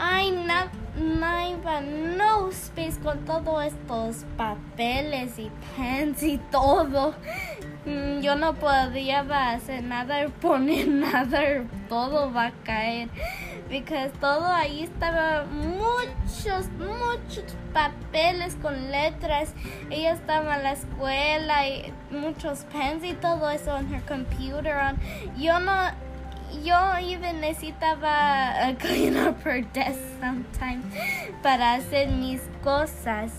[0.00, 7.14] I no, no iba no space con todos estos papeles y pens y todo.
[7.86, 9.20] Mm, Yo no podía
[9.52, 13.08] hacer nada, poner nada, todo va a caer.
[13.74, 19.52] Because todo ahí estaba muchos, muchos papeles con letras.
[19.90, 24.76] Ella estaba en la escuela y muchos pens y todo eso en her computer.
[24.76, 24.96] On.
[25.36, 25.72] Yo no,
[26.64, 30.84] yo even necesitaba uh, clean up her desk sometimes
[31.42, 33.32] para hacer mis cosas.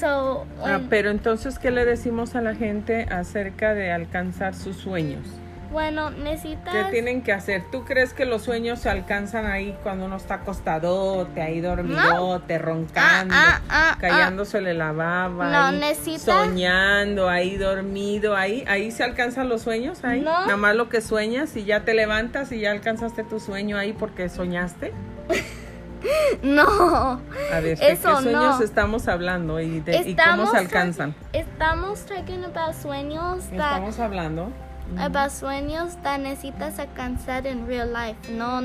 [0.00, 4.76] So, Ah, when- pero entonces, ¿qué le decimos a la gente acerca de alcanzar sus
[4.78, 5.26] sueños?
[5.72, 6.72] Bueno, necesitas...
[6.74, 7.64] ¿Qué tienen que hacer?
[7.72, 13.34] ¿Tú crees que los sueños se alcanzan ahí cuando uno está acostadote, ahí dormidote, roncando,
[13.36, 19.02] Ah, ah, ah, callándosele la baba, No, ahí necesitas- soñando, ahí dormido, ahí, ahí se
[19.02, 20.20] alcanzan los sueños, ahí.
[20.20, 20.42] No.
[20.42, 23.92] Nada más lo que sueñas y ya te levantas y ya alcanzaste tu sueño ahí
[23.92, 24.92] porque soñaste.
[26.42, 26.62] No.
[27.52, 28.62] A ver, ¿de Eso qué sueños no.
[28.64, 31.14] estamos hablando y, de, y cómo Estamos se alcanzan?
[31.32, 34.50] Estamos talking about sueños that Estamos hablando
[34.98, 38.62] about sueños that necesitas alcanzar en real life, no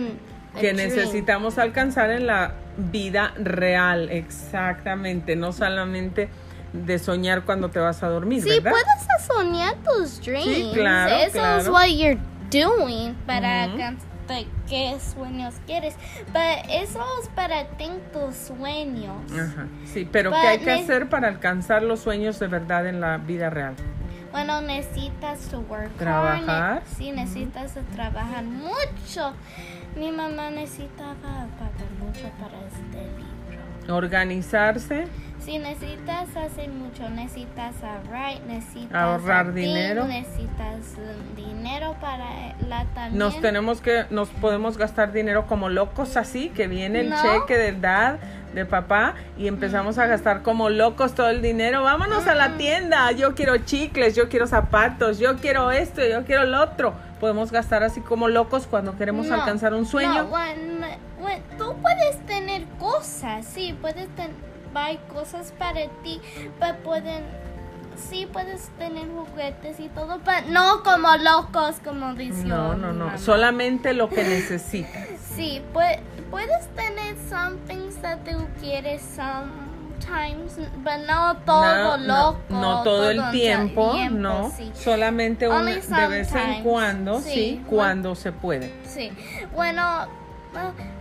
[0.60, 6.30] que necesitamos alcanzar en la vida real, exactamente, no solamente
[6.74, 8.72] de soñar cuando te vas a dormir, Sí, ¿verdad?
[8.72, 10.74] puedes soñar tus dreams.
[10.74, 11.72] claro, Eso es claro.
[11.74, 12.20] what you're
[12.52, 14.08] doing para alcanzar
[14.68, 15.96] qué sueños quieres.
[16.34, 19.16] Pero eso es para ti tus sueños.
[19.32, 23.00] Ajá, sí, pero But ¿qué hay que hacer para alcanzar los sueños de verdad en
[23.00, 23.76] la vida real?
[24.32, 26.84] Bueno, necesitas to work Trabajar.
[26.98, 29.34] Sí, necesitas trabajar mucho.
[29.96, 33.96] Mi mamá necesitaba pagar mucho para este libro.
[33.96, 35.08] Organizarse,
[35.48, 37.08] Sí, necesitas hacer mucho.
[37.10, 40.04] Necesitas ahorrar, necesitas Ahorrar ti, dinero.
[40.04, 43.18] Necesitas um, dinero para la también.
[43.18, 47.16] nos tenemos que, nos podemos gastar dinero como locos así, que viene el No.
[47.22, 48.18] cheque del dad,
[48.54, 51.82] de papá, y empezamos a gastar como locos todo el dinero.
[51.82, 56.44] Vámonos a la tienda, yo quiero chicles, yo quiero zapatos, yo quiero esto, yo quiero
[56.44, 56.94] lo otro.
[57.22, 60.24] Podemos gastar así como locos cuando queremos No, alcanzar un sueño.
[60.24, 60.82] No, when-
[61.22, 64.32] when- tú puedes tener cosas, sí, puedes tener
[65.14, 66.20] cosas para ti,
[66.60, 67.24] pero pueden,
[67.96, 73.06] sí, puedes tener juguetes y todo, pero no como locos, como dice No, no, no,
[73.06, 73.18] mamá.
[73.18, 75.08] solamente lo que necesitas.
[75.38, 76.00] Sí, pue-
[76.32, 82.40] puedes tener some things that tú quieres sometimes, pero no todo No, loco.
[82.50, 84.72] no todo el tiempo, no, sí.
[84.74, 87.30] solamente una- de vez en cuando, sí.
[87.34, 88.74] sí, cuando se puede.
[88.86, 89.12] Sí,
[89.54, 90.08] bueno,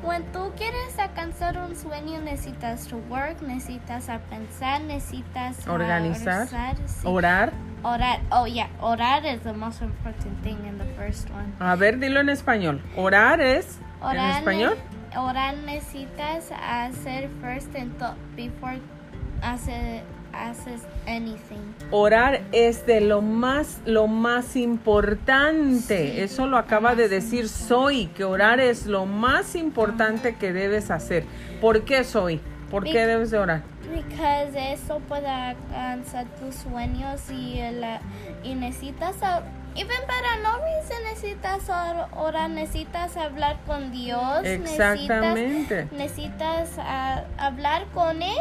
[0.03, 6.77] cuando tú quieres alcanzar un sueño necesitas to work, necesitas a pensar, necesitas Organizar, organizar,
[6.89, 7.07] sí.
[7.07, 7.53] Orar.
[7.83, 8.21] orar.
[8.31, 11.53] Oh yeah, orar is the most important thing in the first one.
[11.61, 12.81] A ver, dilo en español.
[12.97, 14.77] Orar es en Orar, ne- español.
[15.17, 17.93] orar necesitas hacer first and
[18.37, 18.79] before
[19.43, 20.03] hace,
[20.33, 21.57] haces anything.
[21.91, 26.13] Orar es de lo más, lo más importante.
[26.13, 30.91] Sí, Eso lo acaba de decir Soy, que orar es lo más importante que debes
[30.91, 31.25] hacer.
[31.61, 32.41] ¿Por qué Soy?
[32.71, 33.63] ¿Por qué Be- debes de orar?
[33.93, 38.01] Because eso puede alcanzar tus sueños y, la,
[38.43, 39.45] y necesitas, a-
[39.77, 40.59] even para no
[41.05, 45.87] necesitas or- orar, necesitas hablar con Dios, Exactamente.
[45.93, 48.37] necesitas, necesitas ah, hablar con Él,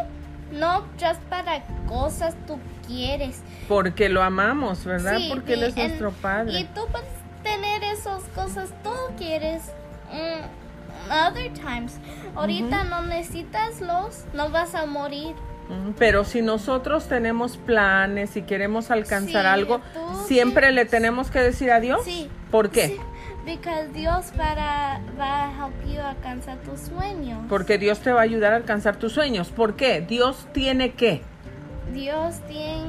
[0.51, 3.41] no just para cosas tú quieres.
[3.67, 5.17] Porque lo amamos, ¿verdad?
[5.17, 6.59] Sí, Porque Él es en- nuestro Padre.
[6.59, 7.07] Y tú puedes
[7.43, 9.63] tener esas cosas tú quieres.
[10.11, 11.93] mm, other times.
[12.35, 15.35] Ahorita no necesitas los, no vas a morir.
[15.67, 19.81] Ujú, Pero si nosotros tenemos planes y queremos alcanzar Sí, algo,
[20.27, 22.01] siempre le tenemos que decir adiós.
[22.05, 22.29] Sí.
[22.51, 22.87] ¿Por qué?
[22.89, 22.97] Sí,
[23.45, 27.39] Because Dios para, va a help you alcanzar tus sueños.
[27.47, 29.49] Porque Dios te va a ayudar a alcanzar tus sueños.
[29.49, 30.01] ¿Por qué?
[30.01, 31.21] Dios tiene qué?
[31.93, 32.87] Dios tiene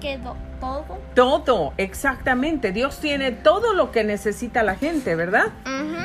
[0.00, 0.98] que do- todo.
[1.14, 2.72] Todo, exactamente.
[2.72, 5.46] Dios tiene todo lo que necesita la gente, ¿verdad?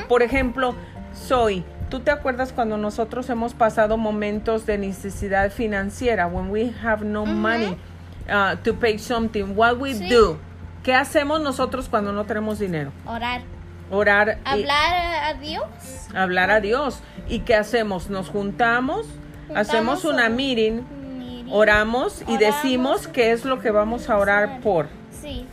[0.08, 0.74] Por ejemplo,
[1.12, 6.26] soy, ¿tú te acuerdas cuando nosotros hemos pasado momentos de necesidad financiera?
[6.26, 7.76] When we have no money
[8.28, 10.08] uh, to pay something, what we Sí.
[10.08, 10.38] do?
[10.82, 12.90] ¿Qué hacemos nosotros cuando no tenemos dinero?
[13.04, 13.42] Orar.
[13.90, 14.38] Orar.
[14.44, 15.64] y- Hablar a Dios.
[16.14, 17.00] hablar a Dios.
[17.28, 18.08] ¿Y qué hacemos?
[18.10, 19.06] Nos juntamos,
[19.54, 20.82] hacemos una un- meeting,
[21.18, 21.52] meeting.
[21.52, 22.40] oramos y Oramos.
[22.40, 24.88] decimos qué es lo que vamos a orar por.
[25.20, 25.46] Sí.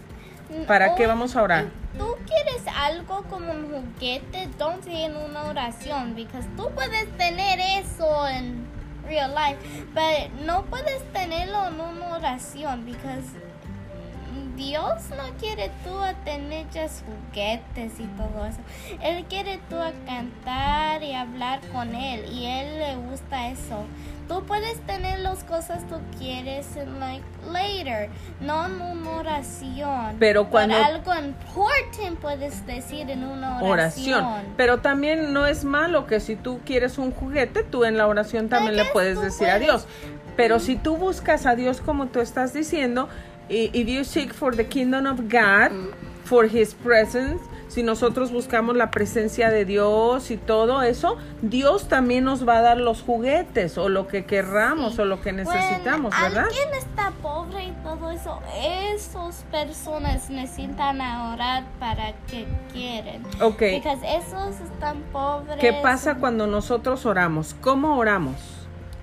[0.67, 1.65] ¿Para qué O- vamos a orar?
[1.97, 8.27] Tú quieres algo como un juguete, don't en una oración, because tú puedes tener eso
[8.27, 8.67] en
[9.07, 9.57] real life,
[9.95, 13.25] but no puedes tenerlo en una oración, because
[14.57, 18.59] Dios no quiere tú a tener just juguetes y todo eso.
[19.01, 23.85] Él quiere tú a cantar y hablar con él y él le gusta eso.
[24.27, 28.09] Tú puedes tener las cosas tú quieres en like later,
[28.41, 30.17] no en una oración.
[30.19, 34.23] Pero cuando- algo important puedes decir en una oración.
[34.23, 34.53] oración.
[34.57, 38.49] Pero también no es malo que si tú quieres un juguete, tú en la oración
[38.49, 39.87] también le puedes decir a puedes- Dios.
[40.35, 43.07] Pero si tú buscas a Dios como tú estás diciendo,
[43.49, 45.71] if you seek for the kingdom of God,
[46.25, 52.23] for his presence, si nosotros buscamos la presencia de Dios y todo eso, Dios también
[52.23, 55.01] nos va a dar los juguetes o lo que querramos Sí.
[55.01, 56.45] o lo que necesitamos, When ¿verdad?
[56.47, 63.23] alguien está pobre y todo eso, esas personas necesitan orar para que quieren.
[63.41, 63.57] Ok.
[63.59, 65.57] Porque esos están pobres.
[65.59, 67.53] ¿Qué pasa cuando nosotros oramos?
[67.61, 68.35] ¿Cómo oramos?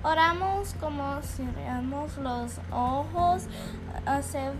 [0.05, 3.47] Oramos como cerramos los ojos,
[4.05, 4.51] hacer,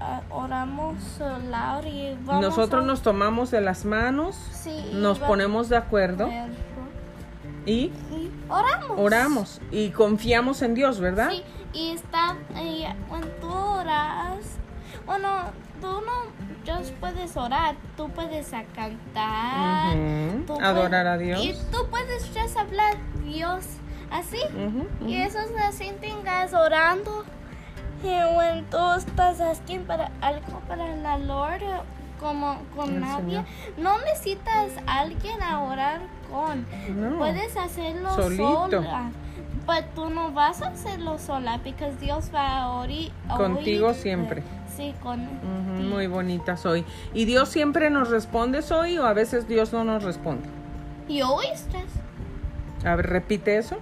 [0.00, 5.68] ah, oramos loud y vamos Nosotros a- nos tomamos de las manos, sí, nos ponemos
[5.68, 6.30] de acuerdo
[7.66, 8.98] y y oramos.
[8.98, 11.32] oramos y confiamos en Dios, ¿verdad?
[11.32, 11.42] Sí,
[11.74, 14.38] y está, y cuando tú oras,
[15.04, 15.28] bueno,
[15.82, 19.94] tú no just puedes orar, tú puedes cantar,
[20.46, 21.44] tú Adorar puedes- a Dios.
[21.44, 23.66] Y tú puedes just hablar Dios
[24.10, 24.38] así.
[24.54, 25.28] Ujú, Y ujú.
[25.28, 27.24] eso es así, tengas orando.
[28.02, 31.62] Y cuando tú estás asking para algo para la Lord,
[32.20, 33.44] como con El nadie,
[33.76, 36.00] no necesitas a alguien a orar
[36.30, 36.64] con.
[37.10, 37.18] No.
[37.18, 38.68] Puedes hacerlo Solito.
[38.70, 39.10] sola.
[39.66, 43.12] Pero tú no vas a hacerlo sola, porque Dios va a oír.
[43.28, 44.02] a Contigo oírte.
[44.02, 44.42] siempre.
[44.76, 45.28] Sí, con.
[45.90, 46.84] Muy bonita soy.
[47.14, 50.48] ¿Y Dios siempre nos responde soy o a veces Dios no nos responde?
[51.08, 51.84] Y oíste.
[52.84, 53.76] A ver, repite eso.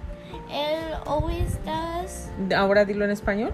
[0.51, 2.29] Él always does.
[2.55, 3.53] Ahora dilo en español.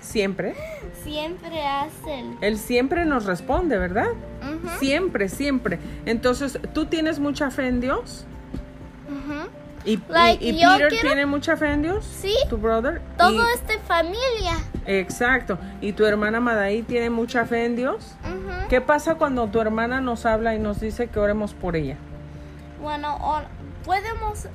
[0.00, 0.54] Siempre.
[1.02, 2.24] Siempre hace.
[2.40, 4.08] Él siempre nos responde, ¿verdad?
[4.78, 5.78] Siempre, siempre.
[6.06, 8.26] Entonces, ¿tú tienes mucha fe en Dios?
[9.84, 12.04] ¿Y, y- Like, y yo Peter quiero- tiene mucha fe en Dios?
[12.04, 12.34] Sí.
[12.48, 13.02] ¿Tu brother?
[13.18, 14.54] Todo Y- es de familia.
[14.86, 15.58] Exacto.
[15.80, 18.14] ¿Y tu hermana Madaí tiene mucha fe en Dios?
[18.68, 21.96] ¿Qué pasa cuando tu hermana nos habla y nos dice que oremos por ella?
[22.82, 23.46] Bueno, or-
[23.84, 24.48] podemos,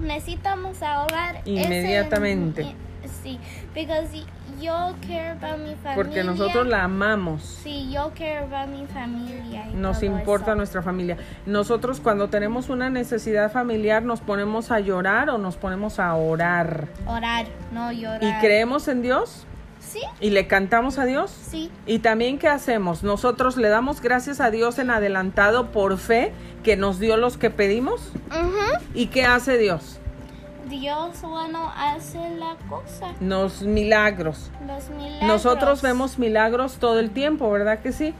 [0.00, 2.62] necesitamos ahorrar ese- Inmediatamente.
[2.62, 2.74] eh,
[3.22, 3.38] sí,
[3.74, 4.26] porque
[4.60, 5.94] yo care about mi familia.
[5.94, 7.42] Porque nosotros la amamos.
[7.62, 9.66] Sí, yo care about mi familia.
[9.74, 10.56] Nos importa eso.
[10.56, 11.16] nuestra familia.
[11.44, 16.88] Nosotros cuando tenemos una necesidad familiar nos ponemos a llorar o nos ponemos a orar.
[17.06, 18.22] Orar, no llorar.
[18.22, 19.46] ¿Y creemos en Dios?
[20.00, 21.30] Sí, ¿Y le cantamos a Dios?
[21.30, 21.70] sí.
[21.86, 23.02] Y también, ¿qué hacemos?
[23.02, 26.32] Nosotros le damos gracias a Dios en adelantado por fe
[26.62, 28.12] que nos dio los que pedimos.
[28.94, 29.98] ¿Y qué hace Dios?
[30.68, 34.50] Dios, bueno, hace la cosa, Nos milagros.
[34.66, 35.22] los milagros.
[35.22, 38.14] Nosotros vemos milagros todo el tiempo, ¿verdad que sí?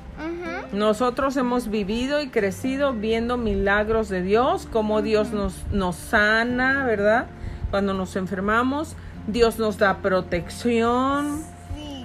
[0.73, 7.27] Nosotros hemos vivido y crecido viendo milagros de Dios, como Dios nos, nos sana, ¿verdad?
[7.71, 8.95] Cuando nos enfermamos,
[9.27, 11.45] Dios nos da protección, Sí.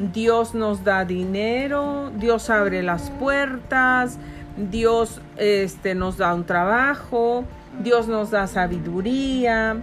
[0.01, 4.17] Dios nos da dinero, Dios abre las puertas,
[4.57, 7.45] Dios este, nos da un trabajo,
[7.83, 9.77] Dios nos da sabiduría,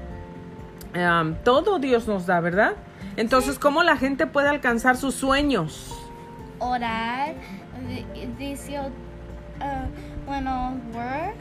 [1.45, 2.73] todo Dios nos da, ¿verdad?
[3.17, 5.95] Entonces, ¿cómo la gente puede alcanzar sus sueños?
[6.59, 7.35] Orar,
[8.39, 8.79] dice,
[9.61, 9.87] ah,
[10.27, 11.37] bueno, work.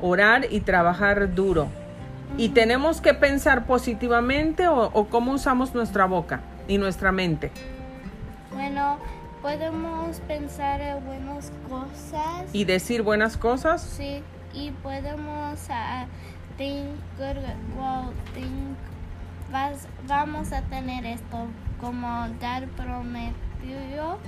[0.00, 1.68] orar y trabajar duro.
[2.36, 7.50] Y tenemos que pensar positivamente o, o cómo usamos nuestra boca y nuestra mente.
[8.52, 8.98] Bueno,
[9.42, 12.44] podemos pensar en buenas cosas.
[12.52, 13.82] Y decir buenas cosas.
[13.82, 14.22] Sí,
[14.52, 16.06] y podemos ah,
[16.56, 16.86] think
[17.18, 17.36] good,
[17.78, 18.76] well, think,
[19.52, 21.46] vas- vamos a tener esto,
[21.80, 24.18] como dar prometió,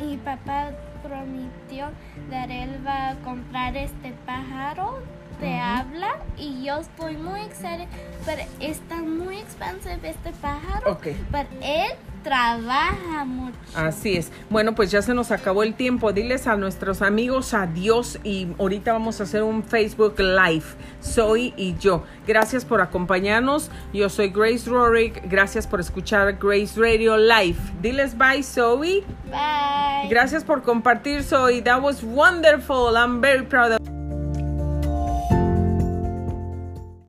[0.00, 0.70] mi papá
[1.02, 1.88] prometió
[2.30, 5.00] que él va a comprar este pájaro
[5.44, 7.86] te habla y yo estoy muy excited,
[8.24, 10.92] pero está muy expensive este pájaro.
[10.92, 11.08] Ok.
[11.30, 11.92] Pero él
[12.22, 13.58] trabaja mucho.
[13.74, 14.32] Así es.
[14.48, 16.14] Bueno, pues ya se nos acabó el tiempo.
[16.14, 20.64] Diles a nuestros amigos adiós y ahorita vamos a hacer un Facebook Live,
[21.00, 22.04] Soy y yo.
[22.26, 23.70] Gracias por acompañarnos.
[23.92, 25.28] Yo soy Grace Rorick.
[25.28, 27.58] Gracias por escuchar Grace Radio Live.
[27.82, 29.04] Diles bye, Zoe.
[29.26, 30.08] Bye.
[30.08, 31.60] Gracias por compartir, Zoe.
[31.60, 32.96] That was wonderful.
[32.96, 34.03] I'm very proud of